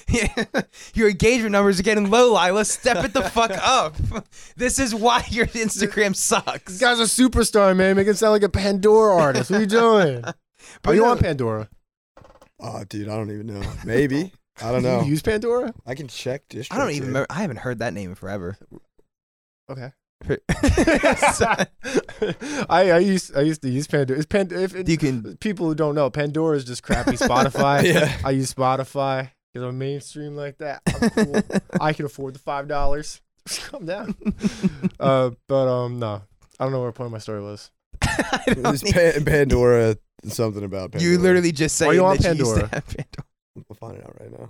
[0.95, 2.65] your engagement numbers are getting low, Lila.
[2.71, 3.97] Step it the fuck up.
[4.57, 6.73] This is why your Instagram sucks.
[6.73, 7.97] This guy's a superstar, man.
[7.97, 9.51] Making it sound like a Pandora artist.
[9.51, 10.25] What are you doing?
[10.63, 11.69] Oh, but Are you on Pandora?
[12.61, 13.63] Oh, dude, I don't even know.
[13.85, 14.31] Maybe
[14.63, 15.01] I don't Do know.
[15.03, 15.73] you use Pandora?
[15.87, 16.73] I can check distro.
[16.73, 17.27] I don't even remember.
[17.31, 18.59] I haven't heard that name in forever.
[19.71, 19.91] Okay.
[22.69, 24.19] I, I used I used to use Pandora.
[24.19, 25.39] Is Pand- if it, can.
[25.39, 27.83] people who don't know, Pandora is just crappy Spotify.
[27.85, 28.19] Yeah.
[28.23, 30.83] I use Spotify because I'm mainstream like that.
[31.03, 31.43] I'm cool.
[31.81, 33.21] I can afford the five dollars.
[33.67, 34.15] Calm down.
[35.01, 36.23] uh, but um, no,
[36.59, 37.71] I don't know where the point of my story was.
[38.03, 39.97] I don't It's need- Pan- Pandora.
[40.29, 41.11] Something about Pandora.
[41.13, 42.75] you literally just saying Why you on that you used to Pandora?
[42.75, 43.27] have Pandora.
[43.69, 44.49] We'll find it out right now.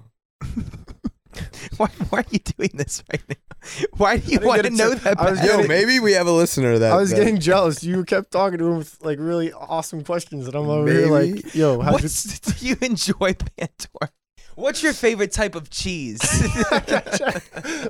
[1.77, 3.37] Why, why are you doing this right now?
[3.97, 5.19] Why do you want to know that?
[5.21, 5.61] I was bad?
[5.61, 7.85] Yo, maybe we have a listener that I was that- getting jealous.
[7.85, 11.55] You kept talking to him with like really awesome questions, and I'm over here like,
[11.55, 14.11] yo, how's What's, do you enjoy Pandora?
[14.61, 16.21] What's your favorite type of cheese?
[16.71, 17.43] I got,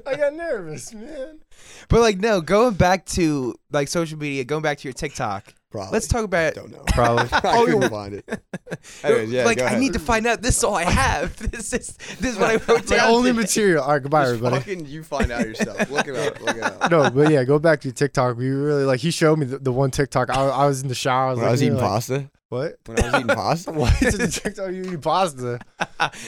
[0.07, 1.41] I got nervous, man.
[1.89, 5.53] but like, no, going back to like social media, going back to your TikTok.
[5.71, 5.93] Probably.
[5.93, 6.55] Let's talk about.
[6.55, 6.83] Don't know.
[6.89, 7.29] Probably.
[7.33, 8.25] I Oh, couldn't find it.
[9.05, 10.43] Anyways, yeah, like, I need to find out.
[10.43, 11.37] This is all I have.
[11.53, 13.41] This is this is what I wrote My only today.
[13.41, 13.85] material.
[13.85, 14.57] All right, goodbye, Just everybody.
[14.57, 15.89] fucking you find out yourself.
[15.89, 16.41] Look it up.
[16.41, 16.91] Look it up.
[16.91, 18.37] No, but yeah, go back to your TikTok.
[18.37, 18.99] We really like.
[18.99, 20.29] He showed me the, the one TikTok.
[20.31, 21.29] I, I was in the shower.
[21.29, 22.31] I was When like, I was eating like, pasta.
[22.51, 22.77] What?
[22.87, 23.73] When I was eating pasta.
[23.73, 25.61] Why is it the TikTok you eating pasta?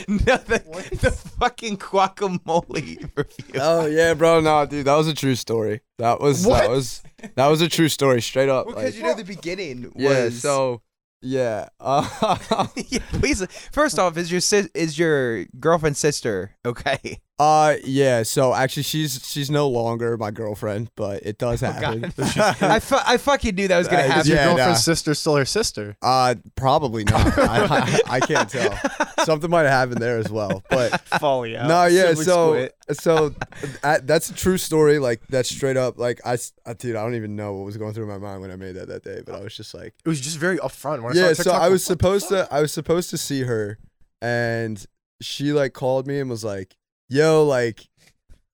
[0.09, 0.85] no, the, What?
[1.01, 3.61] the fucking guacamole review.
[3.61, 4.41] Oh yeah, bro.
[4.41, 5.81] No, dude, that was a true story.
[5.99, 6.61] That was What?
[6.63, 7.03] that was
[7.35, 8.67] that was a true story, straight up.
[8.69, 9.95] because like- you know the beginning was.
[9.97, 10.31] yeah.
[10.31, 10.81] So
[11.25, 11.69] yeah.
[11.81, 13.47] Uh, yeah, please.
[13.73, 17.21] First off, is your sis- is your girlfriend's sister okay?
[17.38, 18.23] Uh, yeah.
[18.23, 22.05] So actually, she's she's no longer my girlfriend, but it does happen.
[22.18, 24.21] I, fu- I fucking knew that was gonna Uh, happen.
[24.21, 24.92] Is your Yeah, girlfriend's nah.
[24.95, 25.97] sister still her sister?
[26.03, 27.37] Uh, probably not.
[27.38, 28.79] I, I, I can't tell.
[29.25, 31.68] Something might have happened there as well, but Folly out.
[31.68, 32.14] no, yeah.
[32.14, 33.35] So, so
[33.83, 34.99] uh, that's a true story.
[34.99, 35.99] Like that's straight up.
[35.99, 38.40] Like I, s- uh, dude, I don't even know what was going through my mind
[38.42, 40.59] when I made that that day, but I was just like, it was just very
[40.59, 41.03] upfront.
[41.03, 41.33] When I yeah.
[41.33, 42.49] saw So TikTok, I was what the supposed fuck?
[42.49, 43.79] to, I was supposed to see her,
[44.21, 44.85] and
[45.21, 46.77] she like called me and was like,
[47.12, 47.88] "Yo, like,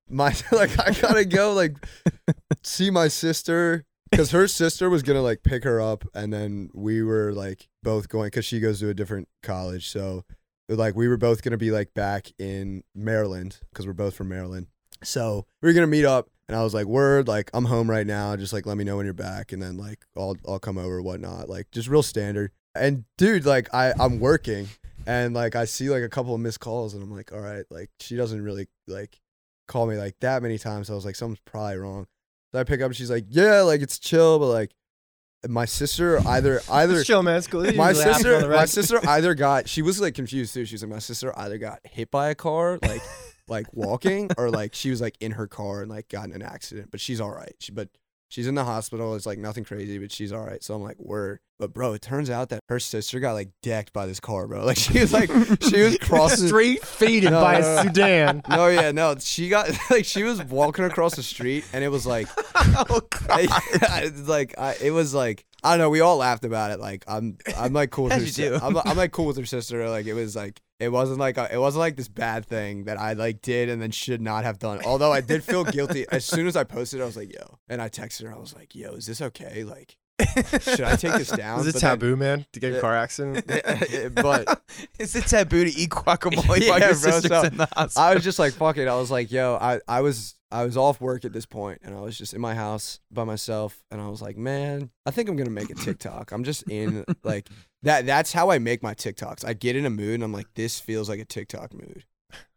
[0.09, 1.77] my like I gotta go like
[2.63, 7.03] see my sister." Because her sister was gonna like pick her up, and then we
[7.03, 9.89] were like both going because she goes to a different college.
[9.91, 10.25] So
[10.69, 14.67] like we were both gonna be like back in Maryland because we're both from Maryland.
[15.03, 18.07] So we were gonna meet up, and I was like, "Word, like I'm home right
[18.07, 18.35] now.
[18.37, 21.01] Just like let me know when you're back, and then like I'll I'll come over,
[21.03, 21.49] whatnot.
[21.49, 24.69] Like just real standard." And dude, like I I'm working,
[25.09, 27.65] and like I see like a couple of missed calls, and I'm like, "All right,
[27.71, 29.19] like she doesn't really like
[29.69, 30.89] call me like that many times.
[30.89, 32.07] So I was like, something's probably wrong.
[32.53, 34.73] So I pick up and she's like, yeah, like it's chill, but like
[35.47, 37.37] my sister either either chill, man.
[37.37, 37.61] It's cool.
[37.61, 40.65] My usually happens on sister my sister either got she was like confused too.
[40.65, 43.03] She was like, my sister either got hit by a car like
[43.47, 46.43] like walking or like she was like in her car and like got in an
[46.43, 47.55] accident, but she's all right.
[47.61, 47.89] She but
[48.29, 49.15] she's in the hospital.
[49.15, 50.63] It's like nothing crazy, but she's all right.
[50.65, 51.41] So I'm like, word.
[51.59, 54.65] But bro, it turns out that her sister got like decked by this car, bro.
[54.69, 55.29] Like she was like
[55.63, 57.83] she was crossing street faded No, by no, a no.
[57.83, 58.43] sedan.
[58.49, 59.17] No, yeah, no.
[59.19, 63.41] She got like she was walking across the street and it was like oh God.
[64.05, 65.91] it's like I, it was like I don't know.
[65.91, 66.79] We all laughed about it.
[66.79, 68.27] Like I'm, I'm like cool with her.
[68.27, 68.47] si-.
[68.47, 69.89] I'm, I'm like cool with her sister.
[69.91, 73.01] Like it was like it wasn't like a, it wasn't like this bad thing that
[73.01, 74.81] I like did and then should not have done.
[74.85, 77.01] Although I did feel guilty as soon as I posted.
[77.01, 78.33] it, I was like, yo, and I texted her.
[78.33, 79.65] I was like, yo, is this okay?
[79.65, 79.97] Like,
[80.61, 81.61] should I take this down?
[81.61, 83.47] Is it But then- taboo, man, to get in a car accident?
[84.15, 84.61] but
[84.99, 88.03] Is it taboo to eat guacamole while Yeah, your bro, sister's so in the hospital?
[88.03, 88.89] I was just like, fuck it.
[88.89, 91.95] I was like, yo, I, I was I was off work at this point and
[91.95, 95.29] I was just in my house by myself and I was like, man, I think
[95.29, 96.33] I'm gonna make a TikTok.
[96.33, 97.49] I'm just in like
[97.83, 99.45] that that's how I make my TikToks.
[99.45, 102.05] I get in a mood and I'm like, this feels like a TikTok mood.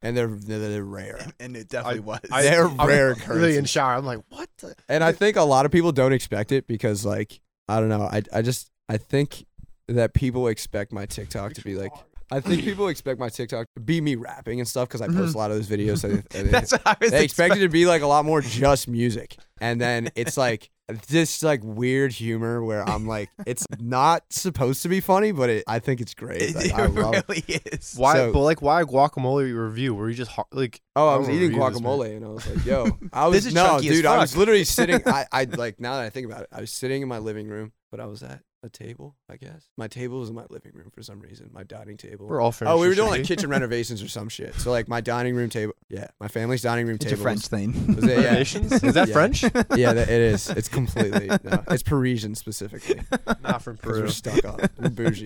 [0.02, 1.32] And they're they're, they're rare.
[1.40, 2.20] and it definitely was.
[2.32, 3.22] I- They're I'm rare Really in
[3.66, 3.70] occurrences.
[3.70, 3.94] shower.
[3.96, 4.50] I'm like, what?
[4.58, 4.76] The?
[4.90, 7.40] And I think a lot of people don't expect it because like
[7.72, 8.04] I don't know.
[8.04, 9.46] I I just I think
[9.88, 11.94] that people expect my TikTok to be like
[12.32, 15.18] I think people expect my TikTok to be me rapping and stuff because I post
[15.18, 15.38] a mm-hmm.
[15.38, 16.04] lot of those videos.
[16.04, 17.62] And they, and they- That's what I was they expect it expecting.
[17.62, 20.70] to be like a lot more just music and then it's like
[21.08, 25.64] this like weird humor where i'm like it's not supposed to be funny but it,
[25.68, 27.94] i think it's great It, I love really is.
[27.96, 28.16] Why?
[28.16, 29.94] So- but like, why guacamole review?
[29.94, 30.82] Were you just ho- like?
[30.98, 31.92] oh i I was eating review this, man.
[31.92, 34.66] guacamole and i was like yo i was This is no dude i was literally
[34.66, 37.20] sitting i i like now that i think about it i was sitting in my
[37.20, 40.46] living room but i was at a table i guess my table was in my
[40.50, 42.70] living room for some reason my dining table We're all French.
[42.72, 44.54] Oh, we were doing like like kitchen renovations or some shit.
[44.56, 47.24] So like my dining room table, yeah, my family's dining room It's a table.
[47.24, 47.88] French Was, thing.
[47.96, 48.72] was it, yeah, renovations.
[48.84, 49.14] Is that Yeah.
[49.14, 49.44] French?
[49.76, 50.50] yeah, that, it is.
[50.50, 51.28] It's completely.
[51.28, 53.02] No, it's Parisian specifically.
[53.42, 54.02] Not from because Peru.
[54.04, 55.26] we're stuck up and bougie.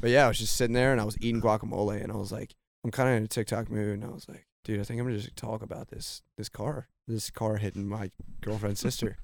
[0.00, 2.32] But yeah, I was just sitting there and I was eating guacamole and I was
[2.32, 5.00] like, I'm kind of in a TikTok mood and I was like, dude, I think
[5.00, 9.16] I'm gonna just talk about this this car, this car hitting my girlfriend's sister.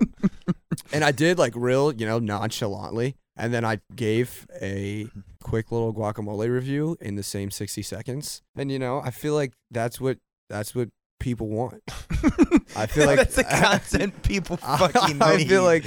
[0.92, 5.20] and I did like real, you know, nonchalantly, and then I gave a mm-hmm.
[5.42, 8.42] quick little guacamole review in the same 60 seconds.
[8.54, 10.18] And you know, I feel like that's what
[10.50, 11.82] that's what people want.
[12.76, 15.48] I feel like- that's the content people fucking I need.
[15.48, 15.84] feel like,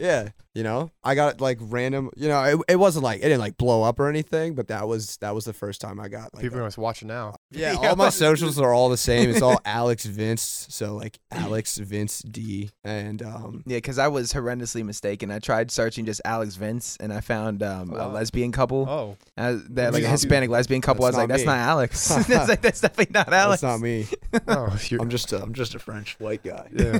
[0.00, 3.40] yeah, you know, I got like random, you know, it, it wasn't like it didn't
[3.40, 6.32] like blow up or anything, but that was that was the first time I got
[6.34, 7.36] like, People a- are just watching now.
[7.50, 7.90] yeah, Yeah.
[7.90, 9.28] all my socials are all the same.
[9.30, 14.32] It's all Alex Vince, so like Alex Vince D, and um, Yeah, because I was
[14.32, 15.30] horrendously mistaken.
[15.30, 18.86] I tried searching just Alex Vince, and I found um, Oh, a lesbian couple.
[18.88, 21.04] Oh, Uh, that like a Hispanic lesbian couple.
[21.04, 22.08] I was like, not that's not Alex.
[22.08, 23.60] that's, like, that's definitely not Alex.
[23.60, 24.06] that's not me.
[24.48, 26.68] oh, you're, I'm just a, I'm just a French white guy.
[26.72, 26.98] yeah.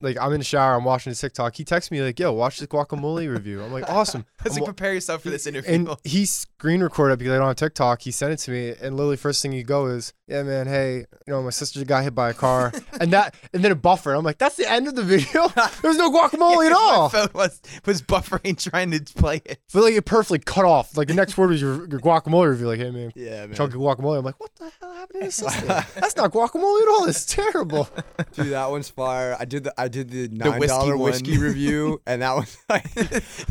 [0.00, 0.74] like I'm in the shower.
[0.76, 1.56] I'm watching TikTok.
[1.56, 4.54] He texts me like, "Yo, watch this guacamole review." I'm like, "Awesome." I was I'm
[4.54, 5.70] like, wa- prepare yourself for this interview.
[5.72, 8.02] And he screen recorded it because I don't have TikTok.
[8.02, 10.98] He sent it to me, and literally first thing you go is, "Yeah, man, hey,
[10.98, 14.16] you know, my sister got hit by a car," and that, and then it buffered.
[14.16, 15.48] I'm like, "That's the end of the video.
[15.82, 19.60] There's no guacamole at all." My phone was was buffering trying to play it.
[19.72, 20.96] But like it perfectly cut off.
[20.96, 22.66] Like the next word was your, your guacamole review.
[22.68, 23.54] Like, hey man, Yeah, man.
[23.54, 24.18] chunky guacamole.
[24.18, 25.66] I'm like, what the hell happened to this sister?
[26.00, 27.04] That's not guacamole at all.
[27.06, 27.88] It's terrible.
[28.32, 29.36] Dude, that one's fire.
[29.38, 32.86] I did the I did the nine whiskey whiskey review, and that was like,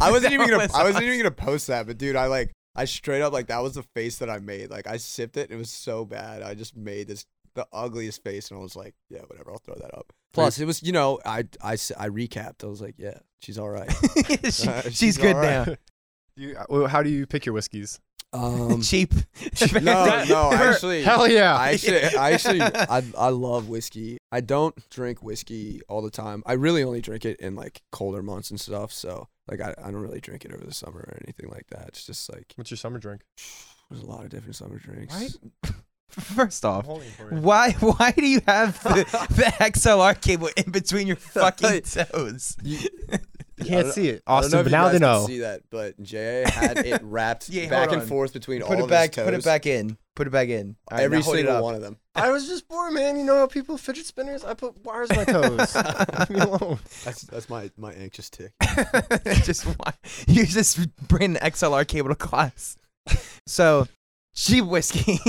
[0.01, 2.27] I wasn't That even gonna was I wasn't even gonna post that, but dude, I
[2.27, 4.69] like I straight up like that was the face that I made.
[4.69, 6.41] Like I sipped it, and it was so bad.
[6.43, 9.73] I just made this the ugliest face, and I was like, yeah, whatever, I'll throw
[9.75, 10.13] that up.
[10.33, 12.63] Plus, it was you know I I I recapped.
[12.63, 13.91] I was like, yeah, she's all right.
[14.51, 15.67] She- Uh, she's, she's good alright.
[15.67, 15.75] now.
[16.35, 17.99] You, how do you pick your whiskeys?
[18.33, 19.13] Um, Cheap.
[19.81, 21.55] no, no, actually, Hell yeah.
[21.55, 24.17] I actually, I actually, I, I love whiskey.
[24.31, 26.43] I don't drink whiskey all the time.
[26.45, 28.91] I really only drink it in like colder months and stuff.
[28.91, 31.87] So like, I, I don't really drink it over the summer or anything like that.
[31.89, 33.21] It's just like What's your summer drink?
[33.89, 35.13] there's a lot of different summer drinks.
[35.15, 35.73] Right?
[36.09, 37.41] First off, holding it for you.
[37.41, 42.57] why why do you have the, the XLR cable in between your fucking toes?
[42.63, 42.79] You,
[43.57, 44.51] You can't see it, I don't Austin.
[44.51, 45.25] know if But you now they know.
[45.27, 48.07] See that, but Jay had it wrapped Yeah, back hold and on.
[48.07, 49.09] forth between Put all it of back.
[49.09, 49.25] his toes.
[49.25, 49.97] Put it back in.
[50.15, 50.75] Put it back in.
[50.91, 51.63] All right, Every now hold it single up.
[51.63, 51.97] one of them.
[52.15, 53.17] I was just bored, man.
[53.17, 54.43] You know how people fidget spinners?
[54.43, 55.75] I put wires on my toes.
[55.75, 56.79] Leave me alone.
[57.03, 58.51] That's that's my my anxious tick.
[59.43, 59.93] just why
[60.27, 62.77] you just bring the XLR cable to class.
[63.47, 63.87] So
[64.35, 65.19] cheap whiskey.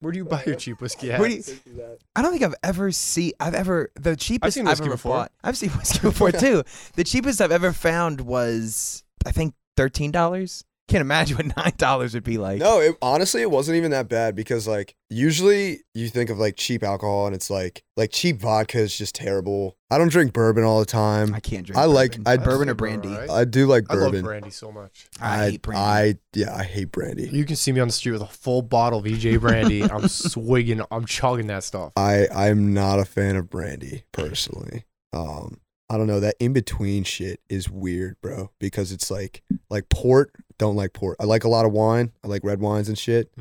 [0.00, 1.20] Where do you buy your cheap whiskey at?
[1.20, 3.32] Where do you- I don't think I've ever seen.
[3.40, 5.16] I've ever the cheapest seen I've whiskey ever before.
[5.16, 5.32] bought.
[5.44, 6.64] I've seen whiskey before too.
[6.96, 10.64] The cheapest I've ever found was I think thirteen dollars.
[10.92, 12.58] Can't imagine what nine dollars would be like.
[12.58, 16.56] No, it, honestly, it wasn't even that bad because like usually you think of like
[16.56, 19.78] cheap alcohol and it's like like cheap vodka is just terrible.
[19.90, 21.34] I don't drink bourbon all the time.
[21.34, 21.78] I can't drink.
[21.78, 22.26] I like- bourbon.
[22.26, 23.08] I- bourbon or brandy.
[23.08, 23.30] alright.
[23.30, 24.22] I do like I love bourbon.
[24.22, 25.06] brandy so much.
[25.18, 25.80] I, hate brandy.
[25.82, 27.26] I yeah, I hate brandy.
[27.30, 29.82] You can see me on the street with a full bottle of EJ brandy.
[29.90, 30.82] I'm swigging.
[30.90, 31.94] I'm chugging that stuff.
[31.96, 34.84] I I'm not a fan of brandy personally.
[35.14, 35.56] Um,
[35.88, 38.50] I don't know that in between shit is weird, bro.
[38.58, 40.32] Because it's like like port.
[40.62, 41.16] Don't like port.
[41.18, 42.12] I like a lot of wine.
[42.22, 43.32] I like red wines and shit.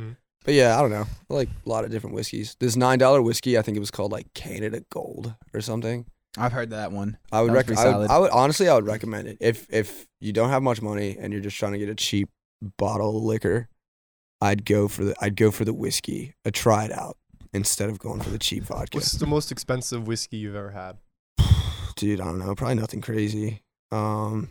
[0.44, 1.06] But yeah, I don't know.
[1.30, 2.58] I like a lot of different whiskeys.
[2.60, 6.08] This nine dollar whiskey, I think it was called like Canada Gold or something.
[6.36, 7.20] I've heard that one.
[7.32, 7.88] I would recommend.
[7.88, 8.10] I would.
[8.10, 11.32] I would honestly, I would recommend it if if you don't have much money and
[11.32, 12.28] you're just trying to get a cheap
[12.78, 13.70] bottle of liquor.
[14.42, 16.34] I'd go for the I'd go for the whiskey.
[16.44, 17.18] I try it out
[17.54, 18.98] instead of going for the cheap vodka.
[18.98, 20.98] What's the most expensive whiskey you've ever had?
[21.98, 22.56] Dude, I don't know.
[22.56, 23.62] Probably nothing crazy.
[23.92, 24.50] Um,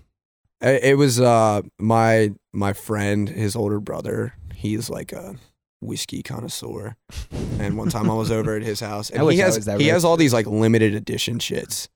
[0.61, 4.35] it, was uh my my friend, his older brother.
[4.55, 5.37] He's like a
[5.81, 6.97] whiskey connoisseur,
[7.59, 9.87] and one time I was over at his house, and wish he has he rich.
[9.87, 11.89] has all these like limited edition shits.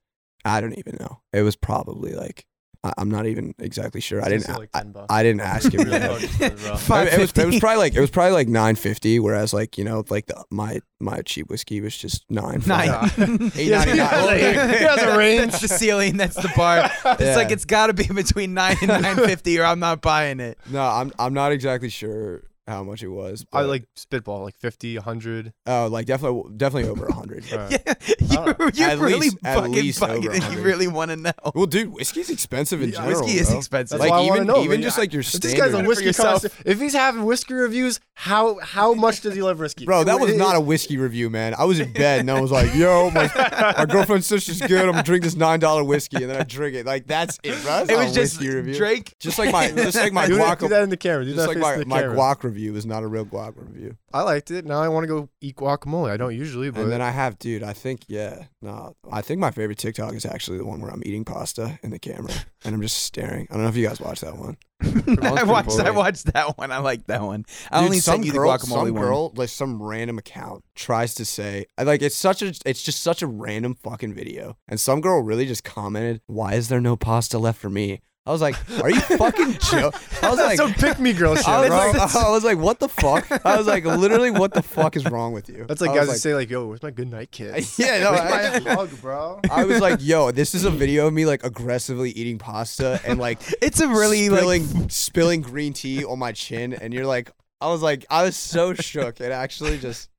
[0.43, 1.21] I don't even know.
[1.33, 2.45] It was probably like
[2.85, 4.23] I, I'm not even exactly sure.
[4.23, 4.47] I didn't.
[4.49, 5.79] like I, I didn't ask him.
[5.81, 6.09] Really yet.
[6.09, 7.01] hard to say, bro.
[7.01, 9.77] It, it was it was probably like it was probably like nine fifty, whereas like
[9.77, 12.61] you know like the, my my cheap whiskey was just nine.
[12.67, 12.89] Nine.
[13.55, 14.69] Eight Yes, ninety he has a- nine.
[14.69, 15.51] he has a range.
[15.51, 16.17] That's the ceiling.
[16.17, 16.89] That's the bar.
[17.05, 17.35] It's Yeah.
[17.35, 20.57] like it's got to be between nine and nine fifty, or I'm not buying it.
[20.69, 23.45] No, I'm I'm not exactly sure how much it was.
[23.53, 25.53] I but- like spitball, like 50, 100.
[25.67, 27.45] oh like definitely definitely over a hundred.
[27.55, 27.81] Right.
[27.85, 30.23] Yeah, you, uh, you At really least- at fucking least over fucking.
[30.23, 30.63] You 100.
[30.63, 31.31] really want to know?
[31.53, 33.21] Well, dude, whiskey's expensive in Yeah, general.
[33.21, 33.57] Whiskey is bro.
[33.57, 33.99] expensive.
[33.99, 34.81] That's Like why I wanna even know, even man.
[34.81, 35.51] just like your If standard.
[35.51, 36.41] this guy's a for whiskey yourself.
[36.41, 39.85] connoisseur, if he's having whiskey reviews, how how much does he love whiskey?
[39.85, 41.53] Bro, that was not a whiskey review, man.
[41.57, 43.29] I was in bed and I was like, "Yo, my,
[43.77, 44.81] my girlfriend says she's good.
[44.85, 46.85] I'm gonna drink this nine dollar whiskey," and then I drink it.
[46.85, 47.85] Like that's it, bro.
[47.85, 48.75] That's it not was a just whiskey review.
[48.75, 49.15] Drake.
[49.19, 51.25] Just like my, just like my do, that, guac, do that in the camera.
[51.25, 52.17] Do just that like face my, to the my camera.
[52.17, 53.97] guac review is not a real guac review.
[54.13, 54.65] I liked it.
[54.65, 56.09] Now I want to go eat guacamole.
[56.09, 57.63] I don't usually, but And then I have, dude.
[57.63, 58.95] I think, yeah, no.
[59.11, 61.99] I think my favorite TikTok is actually the one where I'm eating pasta in the
[61.99, 62.31] camera
[62.63, 63.47] and I'm just staring.
[63.49, 64.57] I don't know if you guys watch that one.
[64.81, 65.79] I pretty watched.
[65.79, 66.71] I watched that one.
[66.71, 67.45] I like that one.
[67.71, 68.93] I Dude, only some sent you the girl, guacamole some one.
[68.93, 73.01] girl, like some random account, tries to say, I- like it's such a, it's just
[73.01, 76.95] such a random fucking video, and some girl really just commented, "Why is there no
[76.97, 80.73] pasta left for me?" I was like, "Are you fucking joking?" I was like, some
[80.73, 81.77] pick me girl shit, I was, bro.
[82.01, 85.05] like, I was like, "What the fuck?" I was like, "Literally, what the fuck is
[85.05, 87.29] wrong with you?" That's like I guys was say like, "Yo, where's my good night
[87.31, 89.39] kiss?" Yeah, no, Where's I- my hug, bro.
[89.51, 93.19] I was like, "Yo, this is a video of me like aggressively eating pasta and
[93.19, 94.39] like It's a really like.
[94.39, 97.29] spilling spilling green tea on my chin," and you're like,
[97.61, 99.21] I was like, I was so shook.
[99.21, 100.09] It actually just.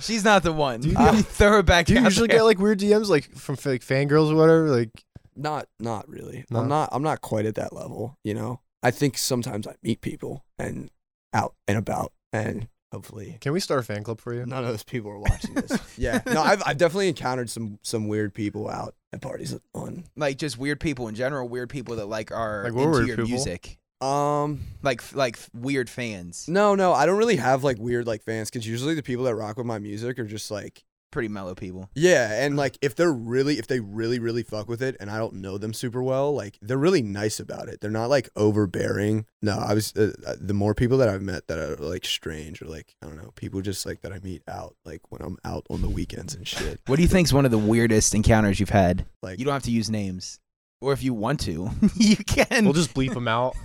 [0.00, 0.78] She's not the one.
[0.78, 1.86] Do you You get- throw her back.
[1.86, 2.36] Do you usually there.
[2.38, 4.68] get like weird DMs like from like fangirls or whatever?
[4.70, 4.90] Like,
[5.38, 6.44] Not not really.
[6.50, 6.60] No?
[6.60, 8.60] I'm not I'm not quite at that level, you know.
[8.82, 10.90] I think sometimes I meet people and
[11.32, 14.44] out and about and hopefully can we start a fan club for you?
[14.46, 15.78] none of those people are watching this.
[15.98, 16.20] yeah.
[16.26, 20.58] No, I've I've definitely encountered some some weird people out at parties on like just
[20.58, 21.48] weird people in general?
[21.48, 23.28] Weird people that like are Like into your people?
[23.30, 23.78] music.
[24.00, 26.46] um Like like weird fans.
[26.48, 29.34] no, no, I don't really have like weird like fans cuz usually the people that
[29.34, 31.88] rock with my music are just like Pretty mellow people.
[31.94, 35.16] yeah, and like if they're really if they really really fuck with it and I
[35.16, 37.80] don't know them super well, like they're really nice about it.
[37.80, 39.24] They're not like overbearing.
[39.40, 42.60] No, I was uh, uh, the more people that I've met that are like strange
[42.60, 45.38] or like I don't know, people just like that I meet out like when I'm
[45.44, 46.80] out on the weekends and shit.
[46.86, 49.06] What do you think's one of the weirdest encounters you've had?
[49.22, 50.40] Like You don't have to use names,
[50.82, 52.64] or if you want to, you can.
[52.64, 53.54] We'll just bleep them out.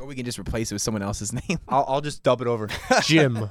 [0.00, 1.58] or we can just replace it with someone else's name.
[1.68, 2.68] I'll, I'll just dub it over.
[3.02, 3.48] Jim.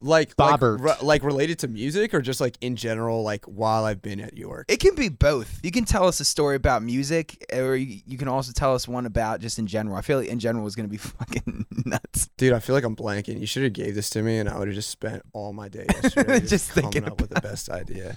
[0.00, 0.80] like Bobbert.
[0.80, 4.20] like, re- like related to music or just like in general like while I've been
[4.20, 4.66] at York.
[4.70, 5.60] It can be both.
[5.62, 8.86] You can tell us a story about music, or you, you can also tell us
[8.86, 9.96] one about just in general.
[9.96, 12.28] I feel like in general is going to be fucking nuts.
[12.36, 13.40] Dude, I feel like I'm blanking.
[13.40, 15.68] You should have gave this to me, and I would have just spent all my
[15.68, 18.14] day yesterday Just just, thinking coming up with the best idea.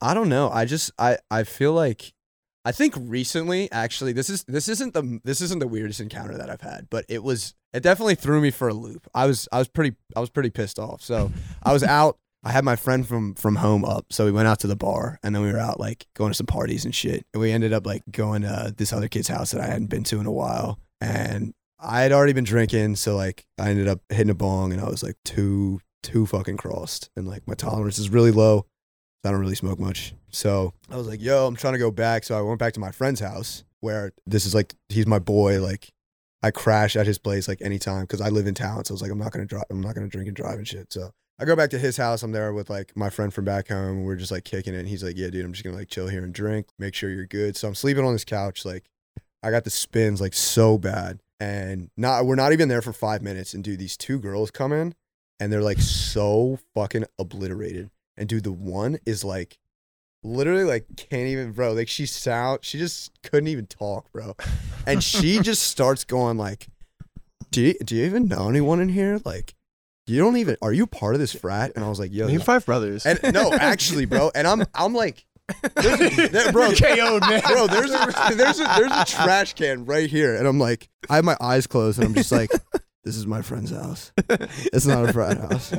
[0.00, 0.50] I don't know.
[0.50, 2.12] I just I I feel like
[2.64, 6.48] I think recently, actually, this is this isn't the this isn't the weirdest encounter that
[6.48, 9.08] I've had, but it was it definitely threw me for a loop.
[9.14, 11.02] I was I was pretty I was pretty pissed off.
[11.02, 12.18] So I was out.
[12.44, 15.18] I had my friend from from home up, so we went out to the bar,
[15.22, 17.24] and then we were out like going to some parties and shit.
[17.32, 20.04] And we ended up like going to this other kid's house that I hadn't been
[20.04, 24.00] to in a while, and I had already been drinking, so like I ended up
[24.08, 27.98] hitting a bong, and I was like too too fucking crossed, and like my tolerance
[27.98, 28.66] is really low.
[29.24, 32.24] I don't really smoke much, so I was like, "Yo, I'm trying to go back."
[32.24, 35.60] So I went back to my friend's house, where this is like he's my boy.
[35.60, 35.90] Like
[36.42, 38.84] I crash at his place like anytime because I live in town.
[38.84, 39.64] So I was like, I'm not gonna drive.
[39.70, 40.92] I'm not gonna drink and drive and shit.
[40.92, 42.22] So I go back to his house.
[42.22, 44.02] I'm there with like my friend from back home.
[44.04, 44.78] We're just like kicking it.
[44.78, 46.66] And he's like, Yeah, dude, I'm just gonna like chill here and drink.
[46.78, 47.56] Make sure you're good.
[47.56, 48.64] So I'm sleeping on this couch.
[48.64, 48.84] Like
[49.42, 51.20] I got the spins like so bad.
[51.40, 54.72] and not we're not even there for five minutes, and dude, these two girls come
[54.72, 54.94] in,
[55.40, 57.90] and they're like so fucking obliterated,
[58.22, 59.58] and dude, the one is like.
[60.24, 61.72] Literally, like, can't even, bro.
[61.72, 64.36] Like, she sound, she just couldn't even talk, bro.
[64.86, 66.68] And she just starts going like,
[67.50, 69.20] "Do you, do you even know anyone in here?
[69.24, 69.56] Like,
[70.06, 72.38] you don't even, are you part of this frat?" And I was like, "Yo, Name
[72.38, 73.04] five brothers.
[73.04, 74.30] and no, actually, bro.
[74.32, 75.26] And I'm I'm like,
[75.74, 77.42] there's a, there- bro, KO'd, man.
[77.44, 77.66] bro.
[77.66, 78.06] There's a
[78.36, 81.66] there's a there's a trash can right here, and I'm like, I have my eyes
[81.66, 82.52] closed, and I'm just like,
[83.04, 84.12] this is my friend's house.
[84.28, 85.72] It's not a frat house.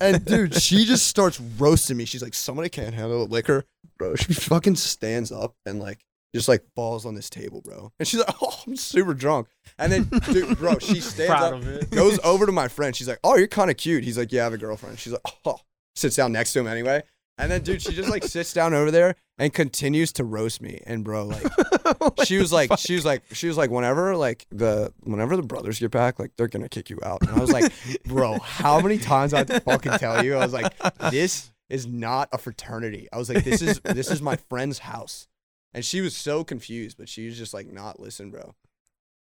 [0.00, 2.04] And dude, she just starts roasting me.
[2.04, 3.64] She's like, somebody can't handle liquor,
[3.98, 4.14] bro.
[4.16, 6.04] She fucking stands up and like.
[6.32, 7.90] Just like falls on this table, bro.
[7.98, 9.48] And she's like, "Oh, I'm super drunk."
[9.80, 12.94] And then, dude, bro, she stands Proud up, goes over to my friend.
[12.94, 15.12] She's like, "Oh, you're kind of cute." He's like, "Yeah, I have a girlfriend." She's
[15.12, 15.58] like, "Oh,"
[15.96, 17.02] sits down next to him anyway.
[17.40, 20.82] And then, dude, she just like sits down over there and continues to roast me.
[20.86, 21.46] And bro, like,
[22.24, 25.78] she was like, she was like, she was like, whenever like the whenever the brothers
[25.78, 27.22] get back, like they're gonna kick you out.
[27.22, 27.72] And I was like,
[28.04, 30.36] bro, how many times I have to fucking tell you?
[30.36, 30.72] I was like,
[31.10, 33.08] this is not a fraternity.
[33.12, 35.26] I was like, this is this is my friend's house.
[35.72, 38.54] And she was so confused, but she was just like, not listen, bro.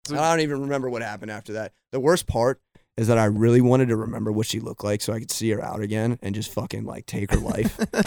[0.10, 1.74] I don't even remember what happened after that.
[1.92, 2.62] The worst part
[2.98, 5.52] is that I really wanted to remember what she looked like so I could see
[5.52, 7.78] her out again and just fucking like take her life.
[7.92, 8.02] but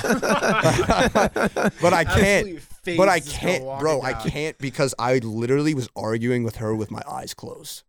[1.92, 2.58] I can't.
[2.84, 4.02] But I can't, bro.
[4.02, 7.84] I can't because I literally was arguing with her with my eyes closed.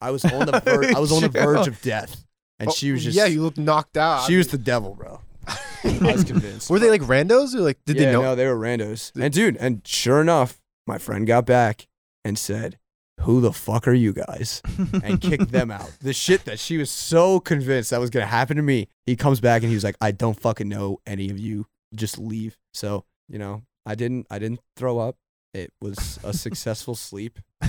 [0.00, 0.94] I was on the verge.
[0.94, 2.24] I was on the verge of death,
[2.58, 3.16] and oh, she was just.
[3.18, 4.26] Oh, yeah, you look knocked out.
[4.26, 5.20] She was the devil, bro.
[5.84, 6.68] I was convinced.
[6.70, 8.22] Were they like randos or like did yeah, they know?
[8.22, 9.12] No, they were randos.
[9.20, 11.86] And dude, and sure enough, my friend got back
[12.24, 12.78] and said,
[13.22, 14.62] "Who the fuck are you guys?"
[15.04, 15.90] and kicked them out.
[16.00, 18.88] The shit that she was so convinced that was gonna happen to me.
[19.06, 21.66] He comes back and he was like, "I don't fucking know any of you.
[21.94, 24.26] Just leave." So you know, I didn't.
[24.30, 25.16] I didn't throw up.
[25.52, 27.38] It was a successful sleep.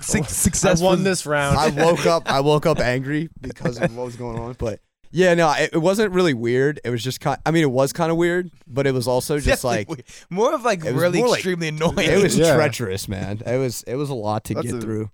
[0.00, 1.58] Suc- I won this round.
[1.58, 2.22] I woke up.
[2.30, 4.54] I woke up angry because of what was going on.
[4.58, 6.80] But yeah, no, it, it wasn't really weird.
[6.84, 7.38] It was just kind.
[7.46, 10.54] I mean, it was kind of weird, but it was also just like Definitely more
[10.54, 11.98] of like It was really more like- extremely annoying.
[11.98, 12.54] it was Yeah.
[12.54, 13.42] treacherous, man.
[13.46, 15.10] It was it was a lot to That's get a- through.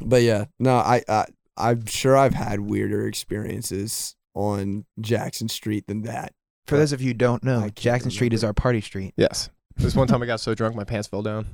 [0.00, 1.26] But yeah, no, I, I
[1.56, 6.32] I'm sure I've had weirder experiences on Jackson Street than that.
[6.66, 8.58] For those of you who don't I know, can't Jackson Street is remember.
[8.60, 9.14] our party street.
[9.16, 9.50] yes.
[9.76, 11.46] This one time I got so drunk my pants fell down.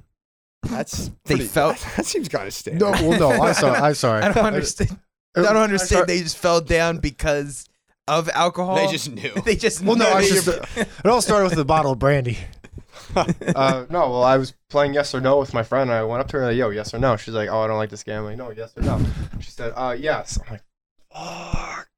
[0.62, 2.80] That's They pretty- felt- that seems kind of standard.
[2.80, 3.72] No, well, no, I saw.
[3.74, 4.22] I'm sorry.
[4.22, 4.98] I don't understand.
[5.46, 6.06] I don't understand.
[6.06, 7.66] They just fell down because
[8.06, 8.76] of alcohol.
[8.76, 9.32] They just knew.
[9.44, 12.38] They just Well, no, I they- just, it all started with a bottle of brandy.
[13.16, 15.90] uh, no, well, I was playing yes or no with my friend.
[15.90, 17.66] And I went up to her like, "Yo, yes or no?" She's like, "Oh, I
[17.66, 19.00] don't like this game." I'm like, "No, yes or no?"
[19.40, 20.62] She said, "Uh, yes." I'm like,
[21.12, 21.88] "Fuck."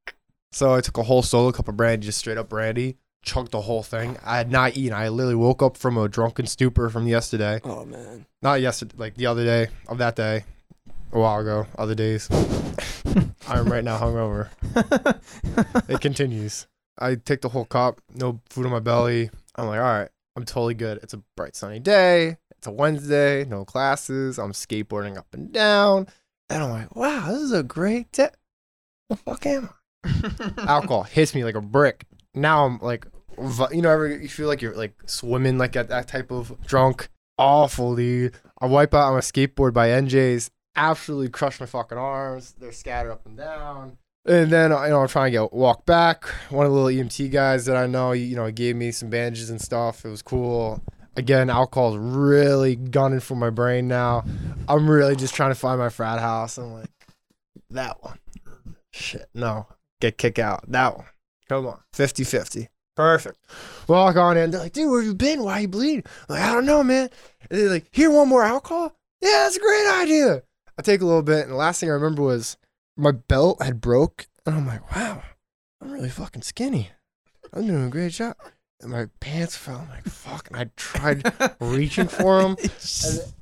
[0.52, 3.62] So I took a whole solo cup of brandy, just straight up brandy, chugged the
[3.62, 4.18] whole thing.
[4.24, 4.92] I had not eaten.
[4.92, 7.60] I literally woke up from a drunken stupor from yesterday.
[7.64, 8.26] oh man.
[8.42, 10.44] Not yesterday, like the other day of that day,
[11.12, 12.28] a while ago, other days.
[13.48, 14.48] I'm right now hungover.
[15.88, 16.66] It continues.
[16.98, 19.30] I take the whole cup, no food in my belly.
[19.56, 21.00] I'm like, all right, I'm totally good.
[21.02, 22.36] It's a bright sunny day.
[22.56, 24.38] It's a Wednesday, no classes.
[24.38, 26.06] I'm skateboarding up and down.
[26.48, 28.28] And I'm like, wow, this is a great day.
[29.08, 29.70] The fuck am
[30.04, 30.52] I?
[30.58, 32.06] Alcohol hits me like a brick.
[32.34, 33.06] Now I'm like,
[33.72, 37.08] you know, you feel like you're like swimming like at that type of drunk.
[37.38, 38.34] Awful, dude.
[38.60, 40.50] I wipe out on a skateboard by NJ's.
[40.76, 42.54] Absolutely crush my fucking arms.
[42.58, 43.98] They're scattered up and down.
[44.26, 46.24] And then uh, you know I'm trying to get walk back.
[46.50, 49.50] One of the little EMT guys that I know, you know, gave me some bandages
[49.50, 50.04] and stuff.
[50.04, 50.82] It was cool.
[51.16, 54.24] Again, alcohol's really gunning for my brain now.
[54.68, 56.56] I'm really just trying to find my frat house.
[56.56, 56.90] I'm like,
[57.70, 58.18] that one.
[58.92, 59.66] Shit, no.
[60.00, 60.70] Get kick out.
[60.70, 61.06] That one.
[61.48, 61.80] Come on.
[61.94, 62.68] 50-50.
[62.94, 63.38] Perfect.
[63.88, 64.50] Walk on in.
[64.50, 65.42] They're like, dude, where have you been?
[65.42, 66.04] Why you bleeding?
[66.28, 67.10] I'm like, I don't know, man.
[67.50, 68.94] And they're like, here, one more alcohol?
[69.20, 70.42] Yeah, that's a great idea.
[70.80, 72.56] I take a little bit, and the last thing I remember was
[72.96, 75.22] my belt had broke, and I'm like, wow,
[75.82, 76.88] I'm really fucking skinny.
[77.52, 78.34] I'm doing a great job.
[78.80, 79.80] And my pants fell.
[79.80, 80.48] I'm like, fuck.
[80.48, 82.56] And I tried reaching for them.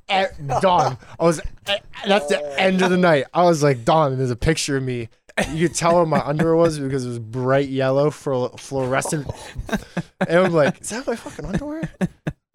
[0.09, 0.97] And eh, done.
[1.17, 1.39] I was.
[1.67, 3.23] eh, That's the end of the night.
[3.33, 3.87] I was like.
[3.87, 5.07] And there's a picture of me.
[5.53, 9.31] You could tell where my underwear was because it was bright yellow, fluor- fluorescent.
[10.27, 11.89] And I'm like, is that my fucking underwear?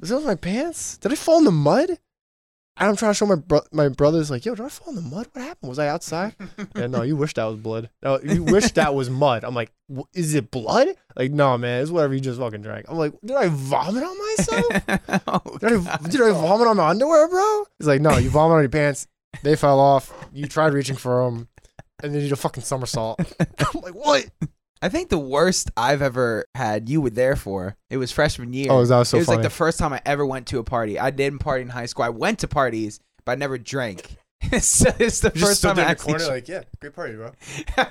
[0.02, 0.98] Is those my pants?
[0.98, 1.98] Did I fall in the mud?
[2.76, 4.96] And I'm trying to show my bro- my brothers like, yo, did I fall in
[4.96, 5.28] the mud?
[5.32, 5.68] What happened?
[5.68, 6.34] Was I outside?
[6.76, 7.88] yeah, no, you wish that was blood.
[8.02, 9.44] No, you wish that was mud.
[9.44, 10.88] I'm like, "W- is it blood?
[11.14, 12.86] Like, no, man, it's whatever you just fucking drank.
[12.88, 15.22] I'm like, did I vomit on myself?
[15.28, 17.64] Oh, Did I, did I vomit on my underwear, bro?
[17.78, 19.06] He's like, no, you vomit on your pants.
[19.44, 20.12] They fell off.
[20.32, 21.48] You tried reaching for them,
[22.02, 23.20] and then you did a fucking somersault.
[23.40, 24.26] I'm like, what?
[24.84, 27.74] I think the worst I've ever had, you were there for.
[27.88, 28.66] It was freshman year.
[28.68, 29.36] Oh, that was so it was funny.
[29.38, 30.98] like the first time I ever went to a party.
[30.98, 32.04] I didn't party in high school.
[32.04, 34.16] I went to parties, but I never drank.
[34.60, 36.12] so it's the Just first time there I in the actually.
[36.18, 37.30] corner, like, yeah, great party, bro.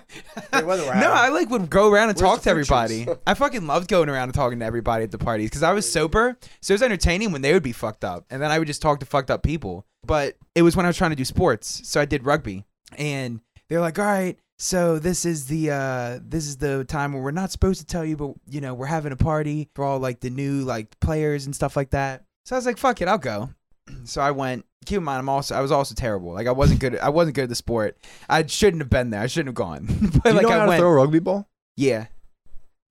[0.51, 1.11] Great weather we're no.
[1.11, 3.05] I like would go around and Where's talk the to fruit everybody.
[3.05, 3.17] juice?
[3.25, 5.91] I fucking loved going around and talking to everybody at the parties because I was
[5.91, 8.67] sober, so it was entertaining when they would be fucked up, and then I would
[8.67, 9.87] just talk to fucked up people.
[10.05, 12.65] But it was when I was trying to do sports, so I did rugby,
[12.99, 17.21] and they're like, "All right, so this is the uh this is the time where
[17.21, 19.99] we're not supposed to tell you, but you know we're having a party for all
[19.99, 23.07] like the new like players and stuff like that." So I was like, "Fuck it,
[23.07, 23.49] I'll go."
[24.05, 24.65] So I went.
[24.85, 26.33] Keep in mind, I'm also I was also terrible.
[26.33, 26.97] Like I wasn't good.
[26.99, 27.97] I wasn't good at the sport.
[28.29, 29.21] I shouldn't have been there.
[29.21, 29.85] I shouldn't have gone.
[30.23, 30.79] but you like know I how to went.
[30.79, 31.47] throw a rugby ball?
[31.75, 32.07] Yeah.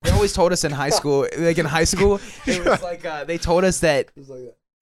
[0.03, 3.23] They always told us in high school, like in high school, it was like uh,
[3.23, 4.09] they told us that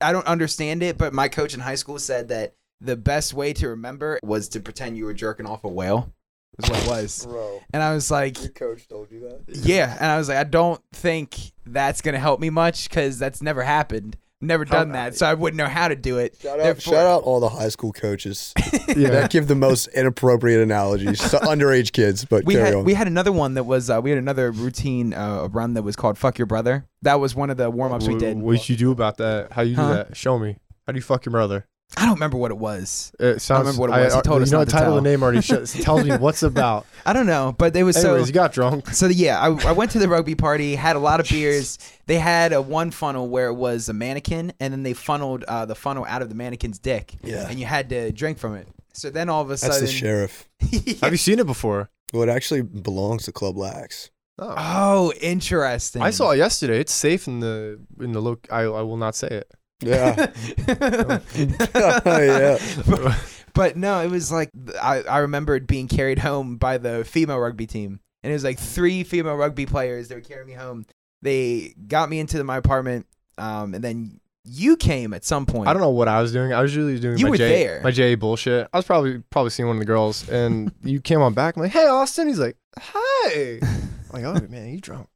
[0.01, 3.53] I don't understand it, but my coach in high school said that the best way
[3.53, 6.11] to remember was to pretend you were jerking off a whale.
[6.57, 7.25] Was what it was.
[7.25, 9.43] Bro, And I was like, your coach told you that?
[9.65, 9.95] yeah.
[9.99, 13.63] And I was like, I don't think that's gonna help me much because that's never
[13.63, 14.17] happened.
[14.43, 16.35] Never done that, so I wouldn't know how to do it.
[16.41, 18.53] Shout out, Therefore- shout out all the high school coaches
[18.87, 19.11] Yeah.
[19.11, 22.25] that give the most inappropriate analogies to underage kids.
[22.25, 22.83] But we carry had on.
[22.83, 25.95] we had another one that was uh, we had another routine uh, run that was
[25.95, 28.35] called "fuck your brother." That was one of the warm ups we did.
[28.39, 29.51] What did you do about that?
[29.51, 29.93] How you do Huh?
[29.93, 30.17] that?
[30.17, 30.57] Show me.
[30.87, 31.67] How do you fuck your brother?
[31.97, 33.11] I don't remember what it was.
[33.19, 33.59] It sounds.
[33.65, 34.13] remember what it was.
[34.13, 35.03] He I- told you us know not the title of tell.
[35.03, 36.85] the name already shows, tells me what's about.
[37.05, 38.27] I don't know, but it was Anyways, so.
[38.27, 38.87] you got drunk.
[38.89, 41.77] So yeah, I, I went to the rugby party, had a lot of beers.
[42.05, 45.65] They had a one funnel where it was a mannequin, and then they funneled uh,
[45.65, 48.67] the funnel out of the mannequin's dick, yeah, and you had to drink from it.
[48.93, 50.27] So then all of a sudden, that's sudden, the
[50.71, 50.99] sheriff.
[51.01, 51.89] Have you seen it before?
[52.13, 54.11] Well, it actually belongs to Club Lax.
[54.39, 54.55] Oh.
[54.57, 56.01] oh, interesting.
[56.01, 56.79] I saw it yesterday.
[56.79, 58.47] It's safe in the in the look.
[58.51, 59.51] I I will not say it.
[59.81, 60.31] Yeah,
[60.67, 62.57] yeah.
[62.87, 63.17] but,
[63.53, 64.49] but no, it was like
[64.81, 68.59] I, I remembered being carried home by the female rugby team, and it was like
[68.59, 70.85] three female rugby players that were carrying me home.
[71.21, 73.07] They got me into my apartment,
[73.37, 75.67] um, and then you came at some point.
[75.67, 76.53] I don't know what I was doing.
[76.53, 77.81] I was usually doing You my were J, there.
[77.83, 78.67] my J bullshit.
[78.73, 81.55] I was probably probably seeing one of the girls, and you came on back.
[81.55, 82.27] I'm like, hey, Austin.
[82.27, 83.59] He's like, hi.
[83.61, 85.07] I'm like, oh man, you drunk?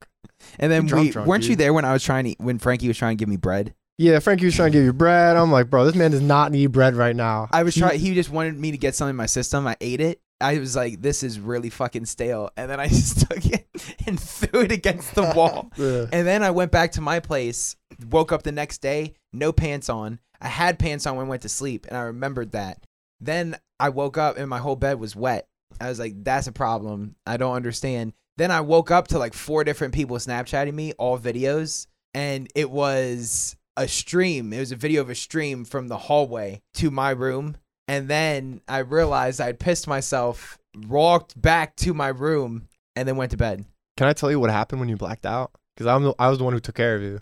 [0.59, 2.87] And then drunk, we drunk, weren't you there when I was trying to when Frankie
[2.87, 3.73] was trying to give me bread.
[3.97, 5.37] Yeah, Frankie was trying to give you bread.
[5.37, 7.47] I'm like, bro, this man does not need bread right now.
[7.51, 7.99] I was trying.
[7.99, 9.65] He just wanted me to get something in my system.
[9.67, 10.19] I ate it.
[10.41, 13.67] I was like, "This is really fucking stale," and then I just took it
[14.05, 15.71] and threw it against the wall.
[15.77, 16.07] Yeah.
[16.11, 17.77] And then I went back to my place,
[18.09, 20.19] woke up the next day, no pants on.
[20.41, 22.85] I had pants on when I went to sleep, and I remembered that.
[23.21, 25.47] Then I woke up and my whole bed was wet.
[25.79, 27.15] I was like, that's a problem.
[27.25, 28.13] I don't understand.
[28.37, 32.69] Then I woke up to like four different people Snapchatting me, all videos, and it
[32.69, 34.53] was a stream.
[34.53, 37.57] It was a video of a stream from the hallway to my room.
[37.87, 40.57] And then I realized I'd pissed myself,
[40.87, 43.65] walked back to my room, and then went to bed.
[43.97, 45.51] Can I tell you what happened when you blacked out?
[45.75, 47.19] Because I'm the, I was the one who took care of you.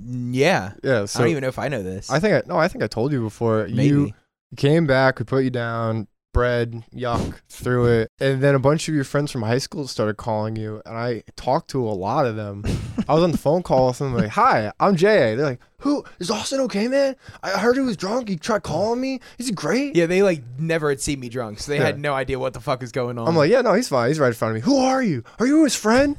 [0.00, 0.72] Mm, yeah.
[0.82, 1.06] Yeah.
[1.14, 2.10] I don't even know if I know this.
[2.10, 3.66] I think I no, I think I told you before.
[3.68, 3.86] Maybe.
[3.86, 4.14] You
[4.56, 8.94] came back, we put you down, bread, yuck, through it, and then a bunch of
[8.94, 12.36] your friends from high school started calling you, and I talked to a lot of
[12.36, 12.62] them.
[13.08, 16.04] I was on the phone call with them, like, "Hi, I'm Jay." They're like, "Who
[16.18, 16.60] is Austin?
[16.60, 17.16] Okay, man?
[17.42, 18.28] I heard he was drunk.
[18.28, 19.20] He tried calling me.
[19.38, 22.12] Is he great?" Yeah, they like never had seen me drunk, so they had no
[22.12, 23.26] idea what the fuck is going on.
[23.26, 24.08] I'm like, "Yeah, no, he's fine.
[24.08, 24.70] He's right in front of me.
[24.70, 25.24] Who are you?
[25.38, 26.18] Are you his friend?"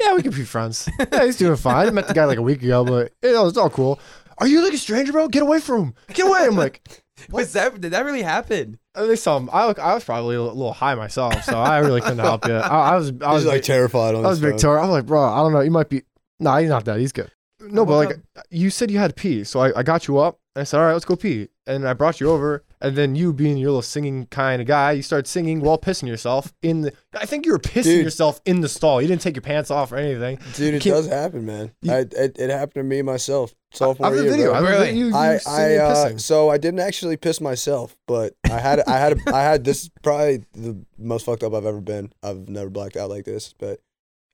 [0.00, 0.88] yeah, we can be friends.
[1.12, 1.86] Yeah, he's doing fine.
[1.86, 4.00] I met the guy like a week ago, but you know, it's all cool.
[4.38, 5.28] Are you like a stranger, bro?
[5.28, 5.94] Get away from him.
[6.14, 6.46] Get away.
[6.46, 6.80] I'm like,
[7.30, 8.78] was that did that really happen?
[8.94, 12.18] At least um, I, I was probably a little high myself, so I really couldn't
[12.18, 12.54] help you.
[12.54, 14.40] I, I was, I was He's like like, terrified on I was.
[14.40, 14.82] Victoria.
[14.82, 15.60] I'm like, bro, I don't know.
[15.60, 16.02] You might be.
[16.40, 16.98] Nah, he's not that.
[16.98, 17.30] He's good.
[17.60, 20.18] No, but What like, you said you had to pee, so I, I got you
[20.18, 20.40] up.
[20.54, 21.48] And I said, all right, let's go pee.
[21.70, 24.92] And I brought you over, and then you, being your little singing kind of guy,
[24.92, 26.92] you started singing while pissing yourself in the.
[27.14, 28.04] I think you were pissing Dude.
[28.04, 29.00] yourself in the stall.
[29.00, 30.38] You didn't take your pants off or anything.
[30.54, 31.72] Dude, it Can't- does happen, man.
[31.82, 33.54] You- I, it, it happened to me myself.
[33.72, 34.46] Sophomore I have the year, video.
[34.50, 34.54] bro.
[34.54, 34.86] I have the Really?
[34.86, 35.00] video.
[35.00, 38.98] You, you I, I uh, so I didn't actually piss myself, but I had I
[38.98, 42.12] had a, I had this probably the most fucked up I've ever been.
[42.22, 43.78] I've never blacked out like this, but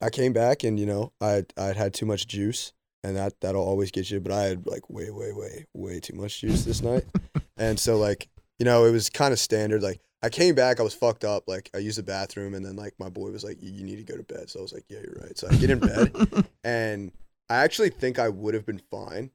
[0.00, 2.72] I came back and you know I I had had too much juice
[3.06, 4.20] and that that'll always get you.
[4.20, 7.04] But I had like way way way way too much juice this night,
[7.56, 8.28] and so like
[8.58, 9.82] you know it was kind of standard.
[9.82, 11.44] Like I came back, I was fucked up.
[11.46, 14.02] Like I used the bathroom, and then like my boy was like, "You need to
[14.02, 16.46] go to bed." So I was like, "Yeah, you're right." So I get in bed
[16.64, 17.12] and
[17.48, 19.30] I actually think I would have been fine,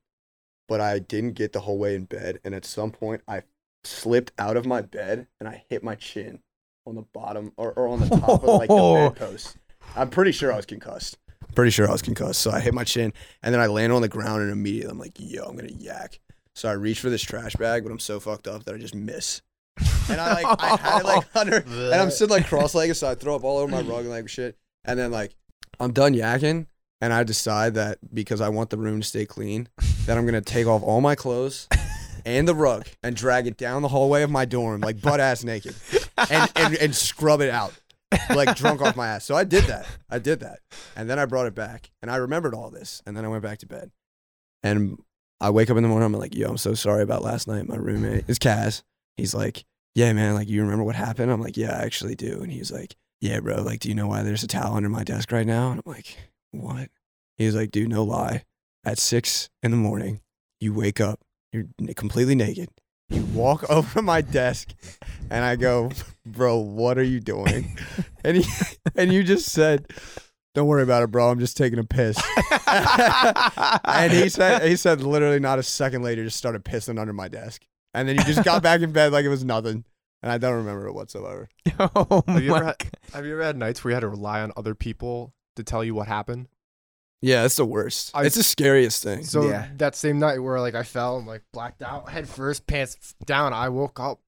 [0.68, 2.40] but I didn't get the whole way in bed.
[2.44, 3.44] And at some point, I
[3.84, 6.40] slipped out of my bed and I hit my chin
[6.86, 9.58] on the bottom or, or on the top of like the bedpost.
[9.96, 11.18] I'm pretty sure I was concussed.
[11.56, 12.42] Pretty sure I was concussed.
[12.42, 15.00] So I hit my chin and then I landed on the ground and immediately I'm
[15.00, 16.20] like, yo, I'm gonna yak.
[16.56, 18.96] So I reach for this trash bag, but I'm so fucked up that I just
[18.96, 19.42] miss.
[20.10, 23.10] And I like I had it like under and I'm sitting like cross legged, so
[23.10, 24.58] I throw up all over my rug and like shit.
[24.86, 25.36] And then like
[25.80, 26.68] I'm done yakking,
[27.00, 29.68] and I decide that because I want the room to stay clean,
[30.06, 31.68] that I'm gonna take off all my clothes
[32.26, 35.44] and the rug and drag it down the hallway of my dorm, like butt ass
[35.44, 35.76] naked,
[36.30, 37.74] and, and, and scrub it out,
[38.30, 39.26] like drunk off my ass.
[39.26, 39.86] So I did that.
[40.10, 40.60] I did that.
[40.96, 43.02] And then I brought it back and I remembered all this.
[43.06, 43.92] And then I went back to bed.
[44.64, 44.98] And
[45.40, 47.68] I wake up in the morning, I'm like, yo, I'm so sorry about last night.
[47.68, 48.84] My roommate is Kaz.
[49.18, 51.32] He's like, yeah, man, like, you remember what happened?
[51.32, 52.42] I'm like, yeah, I actually do.
[52.42, 55.04] And he's like, yeah, bro, like, do you know why there's a towel under my
[55.04, 55.72] desk right now?
[55.72, 56.18] And I'm like,
[56.52, 56.90] what?
[57.38, 58.44] He's like, dude, no lie.
[58.84, 60.22] At six in the morning,
[60.60, 61.20] you wake up,
[61.52, 62.70] you're completely naked.
[63.12, 64.74] You walk over to my desk,
[65.30, 65.92] and I go,
[66.26, 67.78] bro, what are you doing?
[68.24, 68.46] And he,
[68.96, 69.88] and you just said,
[70.54, 71.32] don't worry about it, bro.
[71.32, 72.22] I'm just taking a piss.
[72.68, 77.28] and he said, he said, literally not a second later, just started pissing under my
[77.28, 77.66] desk.
[77.96, 79.86] And then you just got back in bed like it was nothing.
[80.22, 81.50] And I don't remember it whatsoever.
[81.80, 82.76] oh Have you my ever had,
[83.12, 85.84] have you ever had nights where you had to rely on other people to tell
[85.84, 86.48] you what happened?
[87.22, 88.12] Yeah, it's the worst.
[88.14, 89.24] I- it's the scariest thing.
[89.24, 89.68] So Yeah.
[89.78, 93.54] that same night where like I fell and like blacked out, head first, pants down.
[93.54, 94.20] I woke up.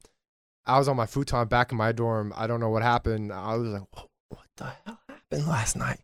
[0.66, 2.34] I was on my futon back in my dorm.
[2.38, 3.34] I don't know what happened.
[3.34, 6.00] I was like, "Whoa, what the hell happened last night?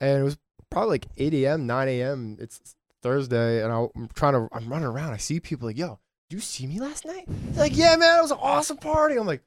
[0.00, 0.38] And it was
[0.70, 2.36] probably like 8 a.m., 9 a.m.
[2.40, 2.60] It's
[3.02, 5.12] Thursday, and I- I'm trying to, I'm running around.
[5.12, 5.98] I see people like, yo,
[6.30, 7.24] did you see me last night?
[7.26, 9.16] They're like, yeah, man, it was an awesome party.
[9.16, 9.42] I'm like,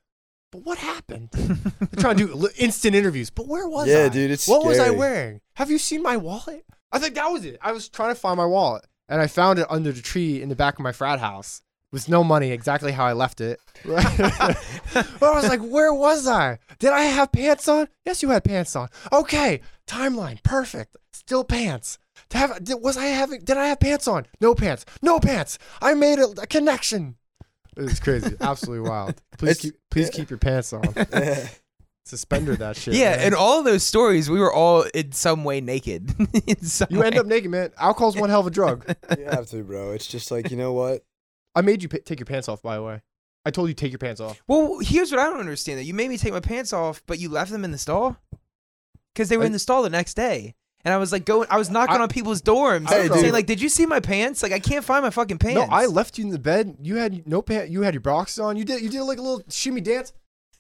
[0.52, 1.30] but what happened?
[1.32, 3.92] They're trying to do li- instant interviews, but where was I?
[3.92, 4.98] Yeah, dude, it's what was I scary.
[4.98, 5.42] wearing?
[5.56, 6.66] Have you seen my wallet?
[6.92, 7.58] I think that was it.
[7.62, 10.50] I was trying to find my wallet, and I found it under the tree in
[10.50, 11.62] the back of my frat house
[11.92, 13.60] with no money, exactly how I left it.
[13.86, 14.06] but
[15.22, 16.60] I was like, where was I?
[16.80, 17.88] Did I have pants on?
[18.06, 18.88] Yes, you had pants on.
[19.12, 20.96] Okay, timeline, perfect.
[21.14, 21.98] Still pants.
[22.30, 23.42] To have, did, was I having?
[23.42, 24.26] Did I have pants on?
[24.40, 24.86] No pants.
[25.02, 25.58] No pants.
[25.82, 27.18] I made a, a connection.
[27.78, 29.16] It's crazy, absolutely wild.
[29.38, 30.12] Please It's- keep, please yeah.
[30.20, 30.84] keep your pants on.
[32.06, 32.96] Suspender that shit.
[32.96, 33.28] yeah, man.
[33.28, 36.10] in all those stories, we were all in some way naked.
[36.62, 37.20] some You end way.
[37.20, 37.70] up naked, man.
[37.78, 38.86] Alcohol's one hell of a drug.
[39.18, 39.92] you have to, bro.
[39.92, 41.04] It's just like you know what?
[41.56, 43.02] I made you p- take your pants off, by the way.
[43.46, 44.42] I told you take your pants off.
[44.48, 47.20] Well, here's what I don't understand: that you made me take my pants off, but
[47.20, 48.18] you left them in the stall
[49.14, 50.56] because they were I- in the stall the next day.
[50.84, 53.34] And I was like going, I was knocking I- on people's dorms, Hey, saying dude.
[53.34, 54.42] like, "Did you see my pants?
[54.42, 56.78] Like, I can't find my fucking pants." No, I left you in the bed.
[56.82, 57.70] You had no pants.
[57.72, 58.58] You had your boxes on.
[58.58, 58.82] You did.
[58.82, 60.12] You did like a little shimmy dance.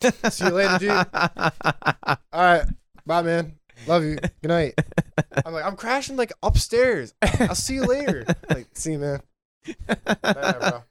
[0.29, 0.89] See you later, dude.
[1.13, 2.65] All right,
[3.05, 3.55] bye, man.
[3.87, 4.15] Love you.
[4.17, 4.73] Good night.
[5.45, 7.13] I'm like, I'm crashing like upstairs.
[7.21, 8.25] I'll see you later.
[8.49, 9.21] Like, see you, man.
[9.87, 10.83] Bye, bro.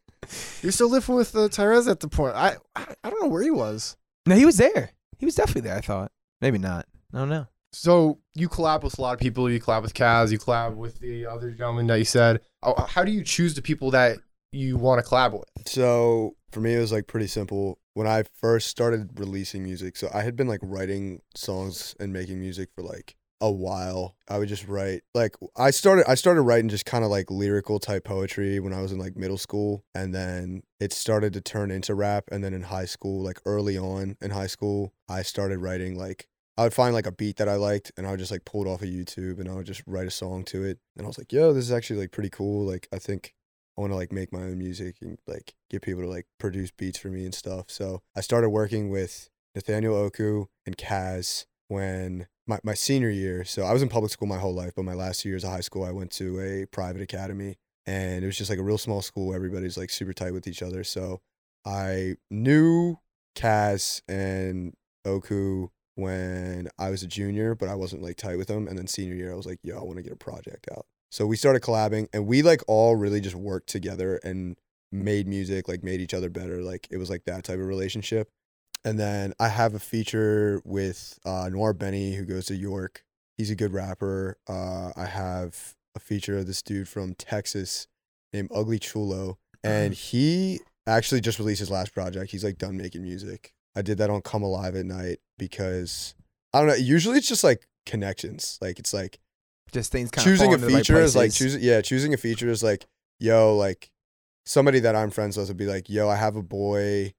[0.62, 2.34] You're still living with uh, Tyrese at the point.
[2.36, 3.96] I, I I don't know where he was.
[4.26, 4.90] no, he was there.
[5.18, 5.76] He was definitely there.
[5.78, 6.86] I thought maybe not.
[7.14, 7.46] I don't know.
[7.72, 9.48] So you collab with a lot of people.
[9.50, 10.32] You collab with Kaz.
[10.32, 12.40] You collab with the other gentleman that you said.
[12.62, 14.18] Oh, How do you choose the people that
[14.52, 15.44] you want to collab with?
[15.66, 17.78] So for me, it was like pretty simple.
[18.00, 22.40] When I first started releasing music, so I had been like writing songs and making
[22.40, 24.16] music for like a while.
[24.26, 27.78] I would just write like I started I started writing just kind of like lyrical
[27.78, 31.70] type poetry when I was in like middle school and then it started to turn
[31.70, 35.58] into rap and then in high school like early on in high school I started
[35.58, 36.26] writing like
[36.56, 38.64] I would find like a beat that I liked and I would just like pull
[38.64, 41.06] it off of YouTube and I would just write a song to it and I
[41.06, 43.34] was like yo this is actually like pretty cool like I think
[43.76, 46.70] I want to like make my own music and like get people to like produce
[46.70, 47.66] beats for me and stuff.
[47.68, 53.44] So I started working with Nathaniel Oku and Kaz when my, my senior year.
[53.44, 55.50] So I was in public school my whole life, but my last two years of
[55.50, 57.56] high school, I went to a private academy
[57.86, 59.34] and it was just like a real small school.
[59.34, 60.84] Everybody's like super tight with each other.
[60.84, 61.20] So
[61.64, 62.98] I knew
[63.36, 68.66] Kaz and Oku when I was a junior, but I wasn't like tight with them.
[68.68, 70.86] And then senior year, I was like, yo, I want to get a project out.
[71.10, 74.56] So we started collabing and we like all really just worked together and
[74.92, 76.62] made music, like made each other better.
[76.62, 78.28] Like it was like that type of relationship.
[78.84, 83.04] And then I have a feature with uh, Noir Benny, who goes to York.
[83.36, 84.38] He's a good rapper.
[84.48, 87.88] Uh, I have a feature of this dude from Texas
[88.32, 89.38] named Ugly Chulo.
[89.62, 92.30] And he actually just released his last project.
[92.30, 93.52] He's like done making music.
[93.76, 96.14] I did that on Come Alive at Night because
[96.52, 96.74] I don't know.
[96.74, 98.58] Usually it's just like connections.
[98.60, 99.18] Like it's like
[99.72, 102.62] Just things kind choosing a of feature is like choosing yeah choosing a feature is
[102.62, 102.86] like
[103.18, 103.90] yo like
[104.46, 107.12] somebody that i'm friends with would be like yo i have a boy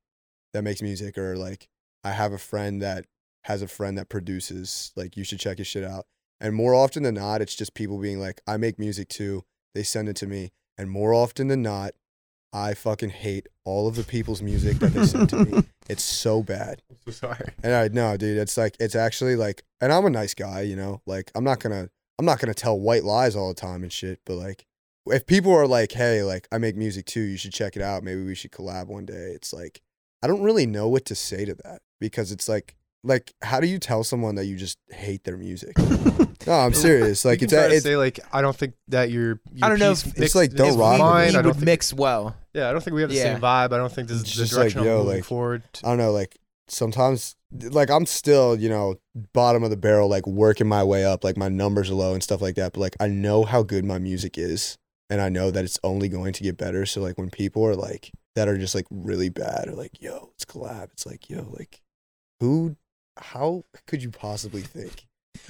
[0.54, 1.70] that makes music or like
[2.04, 3.06] i have a friend that
[3.46, 6.06] has a friend that produces like you should check his shit out.
[6.40, 9.44] And more often than not it's just people being like i make music too.
[9.74, 10.52] They send it to me.
[10.78, 11.92] And more often than not
[12.54, 15.64] i fucking hate all of the people's music that they send to me.
[15.90, 16.82] It's so bad.
[16.90, 17.54] I'm so sorry.
[17.64, 20.76] and I no, dude, it's like it's actually like, and I'm a nice guy, you
[20.76, 21.02] know.
[21.06, 21.90] Like I'm not gonna
[22.20, 24.20] I'm not gonna tell white lies all the time and shit.
[24.26, 24.66] But like,
[25.08, 28.04] if people are like, hey, like I make music too, you should check it out.
[28.04, 29.32] Maybe we should collab one day.
[29.34, 29.82] It's like
[30.24, 33.66] I don't really know what to say to that because it's like like how do
[33.66, 35.76] you tell someone that you just hate their music?
[36.46, 37.26] no, I'm serious.
[37.26, 39.70] Like you it's can try it's say like I don't think that your, your I
[39.70, 41.30] don't know piece if- mixed like, don't rock with mine.
[41.30, 42.36] I don't would think- mix well.
[42.54, 43.24] Yeah, I don't think we have the Yeah.
[43.34, 43.74] same vibe.
[43.74, 45.64] I don't think this is the just like, direction I'm moving like- forward.
[45.84, 46.38] I don't know, like
[46.72, 48.96] sometimes like I'm still, you know,
[49.34, 52.24] bottom of the barrel, like working my way up, like my numbers are low and
[52.24, 52.74] stuff like that.
[52.74, 54.78] But like I know how good my music is
[55.10, 56.86] and I know that it's only going to get better.
[56.86, 60.30] So like when people are like that are just like really bad or like, yo,
[60.32, 61.82] let's collab, it's like, yo, like
[62.40, 62.78] who
[63.18, 65.06] how could you possibly think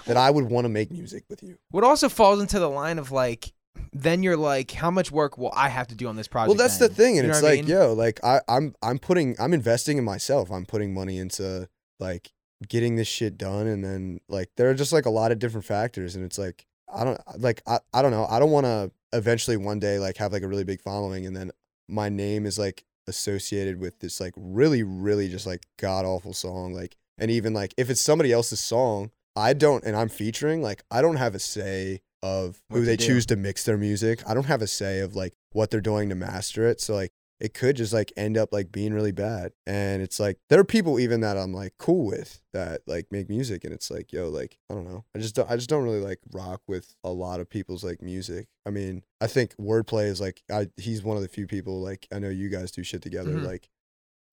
[0.06, 1.58] that I would want to make music with you?
[1.70, 3.54] What also falls into the line of like,
[3.94, 6.50] then you're like, how much work will I have to do on this project?
[6.50, 7.70] well, that's the thing, and You know it's what I like, mean?
[7.76, 10.52] yo, like I, I'm, I'm putting, I'm investing in myself.
[10.52, 11.68] I'm putting money into
[12.00, 12.32] like
[12.68, 15.66] getting this shit done, and then like there are just like a lot of different
[15.66, 18.26] factors, and it's like I don't, like I, I don't know.
[18.30, 21.36] I don't want to eventually one day like have like a really big following, and
[21.36, 21.52] then
[21.88, 26.74] my name is like associated with this like really, really just like god awful song,
[26.74, 30.84] like, and even like if it's somebody else's song, I don't, and I'm featuring, like
[30.92, 33.06] I don't have a say of What who they do.
[33.08, 34.22] choose to mix their music.
[34.28, 36.80] I don't have a say of like what they're doing to master it.
[36.82, 39.54] So like it could just like end up like being really bad.
[39.66, 43.30] And it's like there are people even that I'm like cool with that like make
[43.30, 45.06] music and it's like, yo, like, I don't know.
[45.16, 48.02] I just don't I just don't really like rock with a lot of people's like
[48.04, 48.48] music.
[48.66, 52.08] I mean, I think wordplay is like I he's one of the few people like
[52.14, 53.32] I know you guys do shit together.
[53.32, 53.46] Mhm.
[53.46, 53.68] Like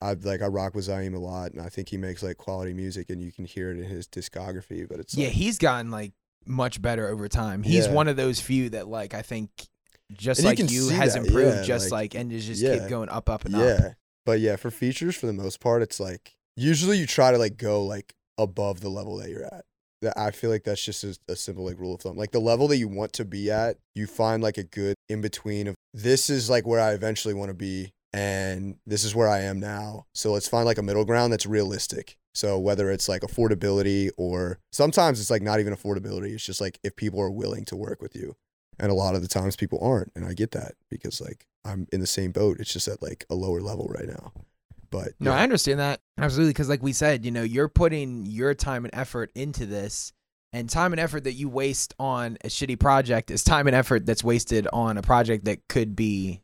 [0.03, 2.75] I like I rock with Zaim a lot and I think he makes like quality
[2.75, 5.91] music and you can hear it in his discography, but it's Yeah, like, he's gotten
[5.91, 6.13] like
[6.47, 7.63] much better over time.
[7.63, 7.93] He's Yeah.
[7.93, 9.51] one of those few that like I think
[10.13, 12.63] just And like can you has that, improved yeah, just like- like, and is just
[12.63, 12.79] yeah.
[12.79, 13.63] keep going up up and up.
[13.63, 13.93] yeah.
[14.25, 17.57] But yeah, for features, for the most part, it's like usually you try to like
[17.57, 19.65] go like above the level that you're at.
[20.01, 22.17] That I feel like that's just a, a simple like rule of thumb.
[22.17, 25.21] Like the level that you want to be at, you find like a good in
[25.21, 29.29] between of this is like where I eventually want to be, and this is where
[29.29, 30.07] I am now.
[30.15, 32.17] So let's find like a middle ground that's realistic.
[32.35, 36.33] So whether it's like affordability or sometimes it's like not even affordability.
[36.35, 38.37] It's just like if people are willing to work with you.
[38.79, 40.13] And a lot of the times people aren't.
[40.15, 42.59] And I get that because like I'm in the same boat.
[42.61, 44.33] It's just at like a lower level right now.
[44.91, 45.39] But No, yeah.
[45.39, 48.95] I understand that absolutely because, like we said, you know, you're putting your time and
[48.95, 50.13] effort into this,
[50.53, 54.07] and time and effort that you waste on a shitty project is time and effort
[54.07, 56.41] that's wasted on a project that could be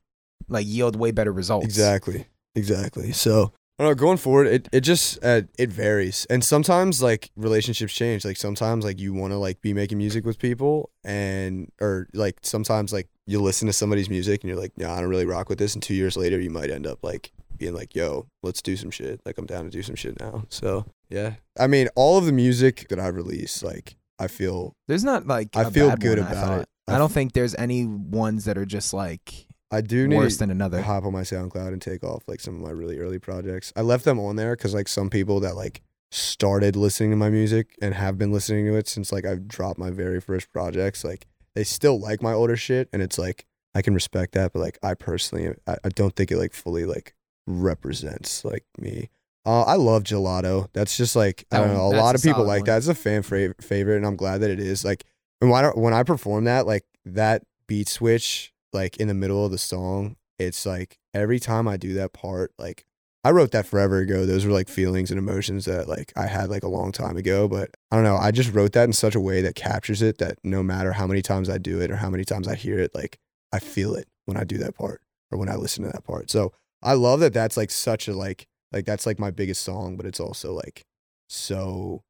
[0.49, 1.65] like yield way better results.
[1.67, 2.27] Exactly.
[2.55, 3.13] Exactly.
[3.13, 6.27] So I don't know, going forward, it, it just uh, it varies.
[6.31, 8.25] And sometimes like relationships change.
[8.25, 12.39] Like sometimes like you want to like be making music with people and or like
[12.43, 15.49] sometimes like you listen to somebody's music and you're like, yeah, I don't really rock
[15.49, 15.75] with this.
[15.75, 18.91] And two years later you might end up like being like, yo, let's do some
[18.93, 19.21] shit.
[19.27, 20.45] Like I'm down to do some shit now.
[20.51, 21.35] So yeah.
[21.59, 25.57] I mean, all of the music that I release, like I feel There's not like
[25.57, 26.61] I feel good I about thought.
[26.61, 26.69] it.
[26.87, 30.17] I, I don't f- think there's any ones that are just like I do need
[30.17, 30.81] worse to than another.
[30.83, 33.73] hop on my SoundCloud and take off like some of my really early projects.
[33.77, 37.29] I left them on there because like some people that like started listening to my
[37.31, 41.05] music and have been listening to it since like I've dropped my very first projects,
[41.05, 44.61] like they still like my older shit, and it's like I can respect that, but
[44.61, 47.15] like I personally, I, I don't think it like fully like
[47.47, 49.11] represents like me.
[49.47, 50.69] Uh, I love gelato.
[50.73, 51.87] That's just like I don't one- know.
[51.99, 52.67] A lot of people like one.
[52.67, 52.77] that.
[52.79, 54.85] It's a fan favorite, and I'm glad that it is.
[54.85, 55.05] Like
[55.41, 59.45] and when I when I perform that, like that beat switch, like in the middle
[59.45, 62.85] of the song, it's like every time I do that part, like
[63.23, 64.27] I wrote that forever ago.
[64.27, 67.49] Those were like feelings and emotions that like I had like a long time ago.
[67.49, 68.17] But I don't know.
[68.17, 71.07] I just wrote that in such a way that captures it that no matter how
[71.07, 73.19] many times I do it or how many times I hear it, like
[73.51, 75.01] I feel it when I do that part
[75.31, 76.31] or when I listen to that part.
[76.31, 76.53] So
[76.83, 80.05] I love that that's like such a like like that's like my biggest song, but
[80.05, 80.85] it's also like
[81.29, 82.03] so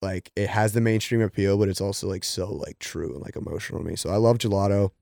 [0.00, 3.36] like it has the mainstream appeal, but it's also like so like true and like
[3.36, 3.96] emotional to me.
[3.96, 4.92] So I love gelato.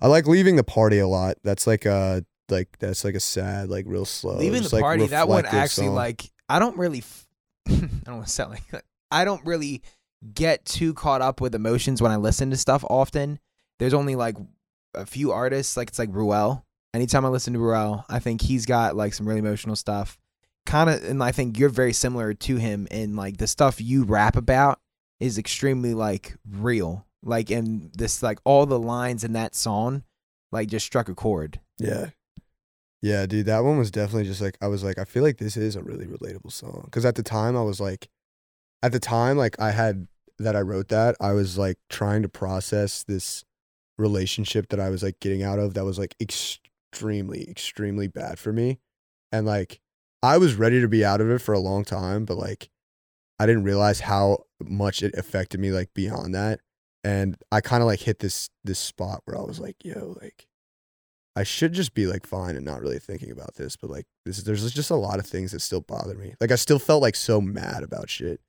[0.00, 1.36] I like leaving the party a lot.
[1.42, 4.36] That's like a like that's like a sad, like real slow.
[4.36, 5.94] Leaving the like, party, that one actually song.
[5.94, 7.26] like I don't really f-
[7.68, 7.72] I
[8.04, 8.84] don't want to sound like.
[9.10, 9.82] I don't really
[10.32, 13.38] get too caught up with emotions when I listen to stuff often.
[13.78, 14.36] There's only like
[14.94, 16.64] a few artists, like it's like Ruel.
[16.92, 20.18] Anytime I listen to Ruel, I think he's got like some really emotional stuff.
[20.66, 24.04] Kind of and I think you're very similar to him in like the stuff you
[24.04, 24.80] rap about
[25.20, 27.06] is extremely like real.
[27.24, 30.02] Like and this like all the lines in that song
[30.52, 31.60] like just struck a chord.
[31.78, 32.10] Yeah.
[33.02, 35.56] Yeah, dude, that one was definitely just like I was like I feel like this
[35.56, 38.08] is a really relatable song cuz at the time I was like
[38.82, 40.08] at the time like I had
[40.38, 43.44] that I wrote that, I was like trying to process this
[43.98, 48.52] relationship that I was like getting out of that was like extremely extremely bad for
[48.52, 48.78] me.
[49.32, 49.80] And like
[50.22, 52.70] I was ready to be out of it for a long time, but like
[53.38, 56.60] I didn't realize how much it affected me like beyond that.
[57.04, 60.48] And I kind of like hit this this spot where I was like, yo, like
[61.36, 64.38] I should just be like fine and not really thinking about this, but like this
[64.38, 66.34] there's just a lot of things that still bother me.
[66.40, 68.40] Like I still felt like so mad about shit.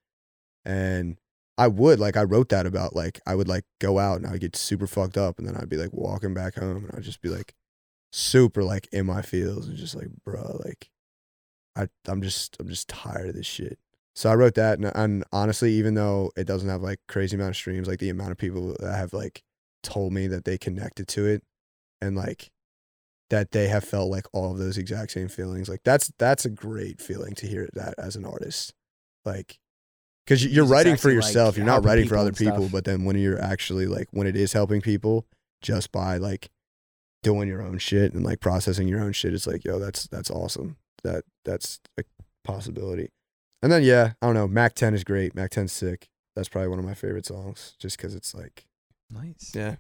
[0.64, 1.18] And
[1.58, 4.32] I would like I wrote that about like I would like go out and I
[4.32, 7.04] would get super fucked up and then I'd be like walking back home and I'd
[7.04, 7.56] just be like
[8.12, 10.90] super like in my feels and just like, bro, like
[11.76, 13.80] I I'm just I'm just tired of this shit.
[14.16, 17.50] So I wrote that and, and honestly, even though it doesn't have like crazy amount
[17.50, 19.44] of streams, like the amount of people that have like
[19.84, 21.44] told me that they connected to it
[22.02, 22.50] and like
[23.30, 25.68] that they have felt like all of those exact same feelings.
[25.68, 28.74] Like that's that's a great feeling to hear that as an artist.
[29.26, 29.60] Like
[30.26, 31.58] because you're It's writing for exactly, like, yourself.
[31.58, 34.54] you're not writing for other people, but then when you're actually like when it is
[34.54, 35.26] helping people
[35.62, 36.50] just by like
[37.22, 40.32] doing your own shit and like processing your own shit, it's like, yo, that's that's
[40.32, 40.78] awesome.
[41.04, 42.04] That that's a
[42.44, 43.10] possibility.
[43.66, 44.48] And then yeah, I don't know.
[44.48, 45.34] Mac 10 is great.
[45.34, 46.08] Mac 10's sick.
[46.36, 48.68] That's probably one of my favorite songs, just because it's like
[49.10, 49.54] Nice.
[49.56, 49.78] Yeah.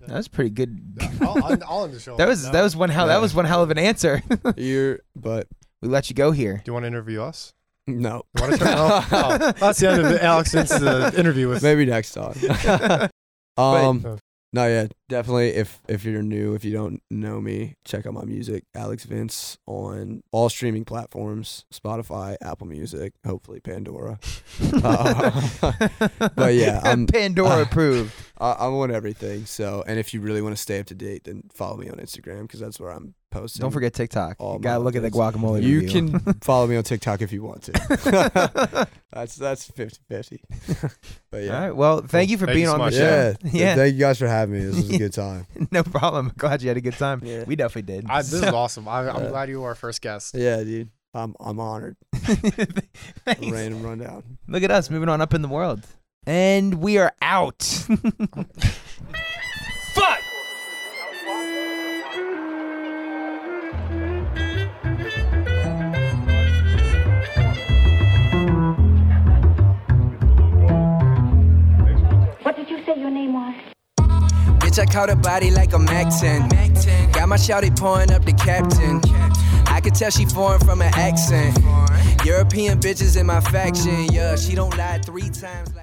[0.00, 0.98] That was pretty good.
[1.22, 2.18] I'll, I'll, I'll the show.
[2.18, 2.52] That was now.
[2.52, 4.22] that was one hell that was one hell of an answer.
[4.58, 5.48] You're, but
[5.80, 6.56] we let you go here.
[6.62, 7.54] Do you want to interview us?
[7.86, 8.24] no.
[8.36, 10.82] You want to oh, oh, that's the end of the Alex Vince's
[11.14, 11.62] interview with.
[11.62, 12.34] Maybe next time.
[13.56, 14.18] But- um,
[14.52, 15.50] no, yeah, definitely.
[15.50, 19.56] If if you're new, if you don't know me, check out my music, Alex Vince,
[19.66, 24.18] on all streaming platforms: Spotify, Apple Music, hopefully Pandora.
[24.84, 25.40] Uh,
[26.36, 28.12] but yeah, I'm- Pandora approved.
[28.38, 29.46] I, I'm on everything.
[29.46, 31.96] So, and if you really want to stay up to date, then follow me on
[31.96, 33.60] Instagram because that's where I'm posting.
[33.62, 34.36] Don't forget TikTok.
[34.38, 35.32] all You gotta my look at the updates.
[35.32, 35.62] guacamole.
[35.62, 36.08] You review.
[36.20, 37.72] can follow me on TikTok if you want to.
[39.12, 40.38] that's that's 50-50.
[41.30, 41.54] but yeah.
[41.54, 41.76] All right.
[41.76, 43.34] Well, thank you for Thank being you so on the show.
[43.44, 43.74] yeah, Yeah.
[43.74, 44.64] Thank you guys for having me.
[44.66, 45.46] This was a good time.
[45.70, 46.32] no problem.
[46.36, 47.20] Glad you had a good time.
[47.24, 47.44] Yeah.
[47.46, 48.06] We definitely did.
[48.08, 48.86] I, this is awesome.
[48.86, 49.28] I, I'm Yeah.
[49.30, 50.34] glad you were our first guest.
[50.34, 50.90] Yeah, dude.
[51.14, 51.96] I'm I'm honored.
[52.14, 53.50] Thanks.
[53.50, 54.38] Random rundown.
[54.48, 55.84] Look at us moving on up in the world.
[56.26, 57.86] And we are out.
[72.92, 73.54] Say your name was?
[74.60, 76.48] Bitch, I caught a body like a Mac 10.
[77.12, 79.00] Got my shouty pouring up the captain.
[79.66, 81.58] I could tell she foreign from an accent.
[82.24, 84.36] European bitches in my faction, yeah.
[84.36, 85.81] She don't lie three times like.